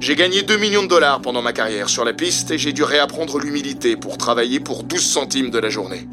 J'ai 0.00 0.16
gagné 0.16 0.42
2 0.42 0.56
millions 0.56 0.82
de 0.82 0.88
dollars 0.88 1.20
pendant 1.20 1.42
ma 1.42 1.52
carrière 1.52 1.90
sur 1.90 2.06
la 2.06 2.14
piste 2.14 2.50
et 2.50 2.56
j'ai 2.56 2.72
dû 2.72 2.82
réapprendre 2.82 3.38
l'humilité 3.38 3.96
pour 3.96 4.16
travailler 4.16 4.58
pour 4.58 4.82
12 4.82 4.98
centimes 4.98 5.50
de 5.50 5.58
la 5.58 5.68
journée. 5.68 6.08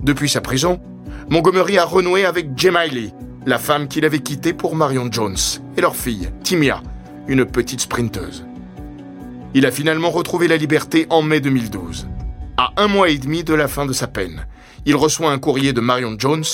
Depuis 0.00 0.30
sa 0.30 0.40
prison, 0.40 0.80
Montgomery 1.28 1.76
a 1.76 1.84
renoué 1.84 2.24
avec 2.24 2.56
Jemiley, 2.56 3.12
la 3.44 3.58
femme 3.58 3.86
qu'il 3.86 4.06
avait 4.06 4.20
quittée 4.20 4.54
pour 4.54 4.76
Marion 4.76 5.12
Jones, 5.12 5.36
et 5.76 5.82
leur 5.82 5.94
fille, 5.94 6.30
Timia, 6.42 6.82
une 7.28 7.44
petite 7.44 7.82
sprinteuse. 7.82 8.46
Il 9.52 9.66
a 9.66 9.70
finalement 9.70 10.10
retrouvé 10.10 10.48
la 10.48 10.56
liberté 10.56 11.06
en 11.10 11.20
mai 11.20 11.40
2012. 11.40 12.08
À 12.56 12.72
un 12.78 12.88
mois 12.88 13.10
et 13.10 13.18
demi 13.18 13.44
de 13.44 13.52
la 13.52 13.68
fin 13.68 13.84
de 13.84 13.92
sa 13.92 14.06
peine, 14.06 14.46
il 14.86 14.96
reçoit 14.96 15.32
un 15.32 15.38
courrier 15.38 15.74
de 15.74 15.82
Marion 15.82 16.16
Jones 16.18 16.44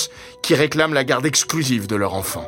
qui 0.42 0.56
réclame 0.56 0.92
la 0.92 1.04
garde 1.04 1.26
exclusive 1.26 1.86
de 1.86 1.94
leur 1.94 2.14
enfant. 2.14 2.46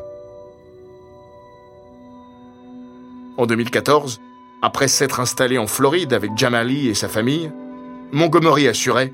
En 3.37 3.47
2014, 3.47 4.21
après 4.63 4.87
s'être 4.87 5.19
installé 5.19 5.59
en 5.59 5.67
Floride 5.67 6.13
avec 6.13 6.37
Jamali 6.37 6.89
et 6.89 6.95
sa 6.95 7.09
famille, 7.09 7.51
Montgomery 8.13 8.69
assurait 8.69 9.13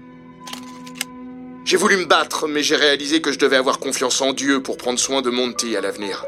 J'ai 1.64 1.78
voulu 1.78 1.96
me 1.96 2.04
battre, 2.04 2.46
mais 2.46 2.62
j'ai 2.62 2.76
réalisé 2.76 3.22
que 3.22 3.32
je 3.32 3.38
devais 3.38 3.56
avoir 3.56 3.78
confiance 3.78 4.20
en 4.20 4.34
Dieu 4.34 4.62
pour 4.62 4.76
prendre 4.76 4.98
soin 4.98 5.22
de 5.22 5.30
Monty 5.30 5.74
à 5.74 5.80
l'avenir. 5.80 6.24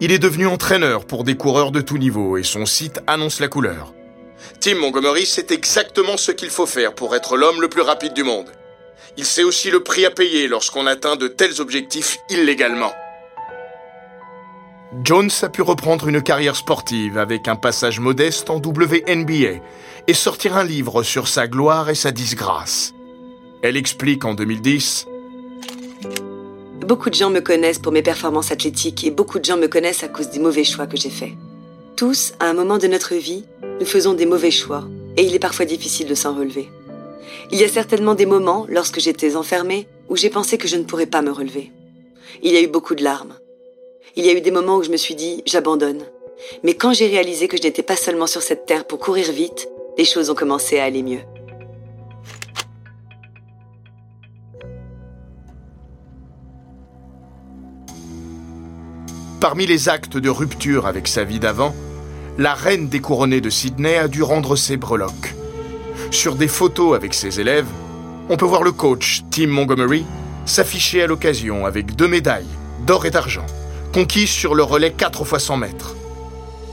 Il 0.00 0.10
est 0.10 0.18
devenu 0.18 0.48
entraîneur 0.48 1.06
pour 1.06 1.22
des 1.22 1.36
coureurs 1.36 1.70
de 1.70 1.80
tout 1.80 1.96
niveau 1.96 2.36
et 2.36 2.42
son 2.42 2.66
site 2.66 3.00
annonce 3.06 3.38
la 3.38 3.48
couleur. 3.48 3.94
Tim 4.60 4.74
Montgomery 4.74 5.26
sait 5.26 5.46
exactement 5.50 6.16
ce 6.16 6.32
qu'il 6.32 6.50
faut 6.50 6.66
faire 6.66 6.94
pour 6.94 7.14
être 7.14 7.36
l'homme 7.36 7.60
le 7.60 7.68
plus 7.68 7.82
rapide 7.82 8.14
du 8.14 8.24
monde. 8.24 8.50
Il 9.16 9.24
sait 9.24 9.44
aussi 9.44 9.70
le 9.70 9.82
prix 9.82 10.04
à 10.04 10.10
payer 10.10 10.48
lorsqu'on 10.48 10.86
atteint 10.86 11.16
de 11.16 11.28
tels 11.28 11.60
objectifs 11.60 12.18
illégalement. 12.28 12.92
Jones 15.04 15.30
a 15.42 15.48
pu 15.48 15.62
reprendre 15.62 16.08
une 16.08 16.22
carrière 16.22 16.56
sportive 16.56 17.18
avec 17.18 17.48
un 17.48 17.56
passage 17.56 18.00
modeste 18.00 18.48
en 18.50 18.56
WNBA 18.56 19.60
et 20.06 20.14
sortir 20.14 20.56
un 20.56 20.64
livre 20.64 21.02
sur 21.02 21.28
sa 21.28 21.48
gloire 21.48 21.90
et 21.90 21.94
sa 21.94 22.12
disgrâce. 22.12 22.94
Elle 23.62 23.76
explique 23.76 24.24
en 24.24 24.34
2010 24.34 25.06
Beaucoup 26.86 27.10
de 27.10 27.14
gens 27.14 27.30
me 27.30 27.40
connaissent 27.40 27.78
pour 27.78 27.92
mes 27.92 28.02
performances 28.02 28.52
athlétiques 28.52 29.04
et 29.04 29.10
beaucoup 29.10 29.38
de 29.38 29.44
gens 29.44 29.56
me 29.56 29.66
connaissent 29.66 30.04
à 30.04 30.08
cause 30.08 30.30
des 30.30 30.38
mauvais 30.38 30.64
choix 30.64 30.86
que 30.86 30.96
j'ai 30.96 31.10
faits. 31.10 31.32
Tous, 31.96 32.34
à 32.38 32.46
un 32.46 32.54
moment 32.54 32.78
de 32.78 32.86
notre 32.86 33.14
vie, 33.14 33.44
nous 33.80 33.86
faisons 33.86 34.14
des 34.14 34.26
mauvais 34.26 34.50
choix 34.50 34.84
et 35.16 35.24
il 35.24 35.34
est 35.34 35.40
parfois 35.40 35.64
difficile 35.64 36.06
de 36.06 36.14
s'en 36.14 36.34
relever. 36.34 36.70
Il 37.50 37.58
y 37.58 37.64
a 37.64 37.68
certainement 37.68 38.14
des 38.14 38.26
moments, 38.26 38.66
lorsque 38.68 39.00
j'étais 39.00 39.36
enfermée, 39.36 39.88
où 40.08 40.16
j'ai 40.16 40.30
pensé 40.30 40.58
que 40.58 40.68
je 40.68 40.76
ne 40.76 40.84
pourrais 40.84 41.06
pas 41.06 41.22
me 41.22 41.32
relever. 41.32 41.72
Il 42.42 42.52
y 42.52 42.56
a 42.56 42.62
eu 42.62 42.68
beaucoup 42.68 42.94
de 42.94 43.02
larmes. 43.02 43.34
Il 44.14 44.24
y 44.24 44.28
a 44.28 44.32
eu 44.32 44.40
des 44.40 44.50
moments 44.50 44.76
où 44.76 44.82
je 44.82 44.90
me 44.90 44.96
suis 44.96 45.14
dit, 45.14 45.42
j'abandonne. 45.46 46.02
Mais 46.62 46.74
quand 46.74 46.92
j'ai 46.92 47.08
réalisé 47.08 47.48
que 47.48 47.56
je 47.56 47.62
n'étais 47.62 47.82
pas 47.82 47.96
seulement 47.96 48.26
sur 48.26 48.42
cette 48.42 48.66
terre 48.66 48.86
pour 48.86 48.98
courir 48.98 49.32
vite, 49.32 49.68
les 49.98 50.04
choses 50.04 50.30
ont 50.30 50.34
commencé 50.34 50.78
à 50.78 50.84
aller 50.84 51.02
mieux. 51.02 51.20
Parmi 59.40 59.66
les 59.66 59.88
actes 59.88 60.16
de 60.16 60.28
rupture 60.28 60.86
avec 60.86 61.08
sa 61.08 61.24
vie 61.24 61.38
d'avant, 61.38 61.74
la 62.38 62.54
reine 62.54 62.88
découronnée 62.88 63.40
de 63.40 63.50
Sydney 63.50 63.96
a 63.96 64.08
dû 64.08 64.22
rendre 64.22 64.56
ses 64.56 64.76
breloques. 64.76 65.34
Sur 66.10 66.36
des 66.36 66.48
photos 66.48 66.94
avec 66.94 67.14
ses 67.14 67.40
élèves, 67.40 67.68
on 68.28 68.36
peut 68.36 68.44
voir 68.44 68.62
le 68.62 68.72
coach, 68.72 69.22
Tim 69.30 69.48
Montgomery, 69.48 70.04
s'afficher 70.46 71.02
à 71.02 71.06
l'occasion 71.06 71.66
avec 71.66 71.94
deux 71.96 72.08
médailles, 72.08 72.48
d'or 72.86 73.06
et 73.06 73.10
d'argent, 73.10 73.46
conquises 73.96 74.28
sur 74.28 74.54
le 74.54 74.62
relais 74.62 74.92
4 74.92 75.22
x 75.22 75.44
100 75.44 75.56
mètres. 75.56 75.96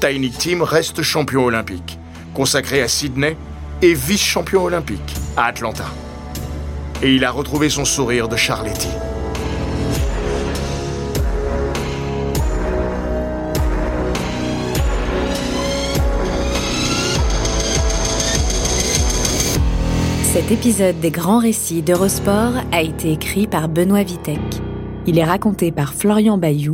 Tiny 0.01 0.29
Tim 0.29 0.61
reste 0.61 1.01
champion 1.03 1.45
olympique, 1.45 1.97
consacré 2.33 2.81
à 2.81 2.89
Sydney, 2.89 3.37
et 3.81 3.93
vice-champion 3.93 4.65
olympique 4.65 4.99
à 5.37 5.45
Atlanta. 5.45 5.85
Et 7.01 7.15
il 7.15 7.23
a 7.23 7.31
retrouvé 7.31 7.69
son 7.69 7.85
sourire 7.85 8.27
de 8.27 8.35
Charletti. 8.35 8.89
Cet 20.33 20.51
épisode 20.51 20.99
des 20.99 21.11
grands 21.11 21.39
récits 21.39 21.83
d'Eurosport 21.83 22.55
a 22.73 22.81
été 22.81 23.13
écrit 23.13 23.47
par 23.47 23.69
Benoît 23.69 24.03
Vitek. 24.03 24.41
Il 25.07 25.17
est 25.17 25.23
raconté 25.23 25.71
par 25.71 25.93
Florian 25.93 26.37
Bayou, 26.37 26.73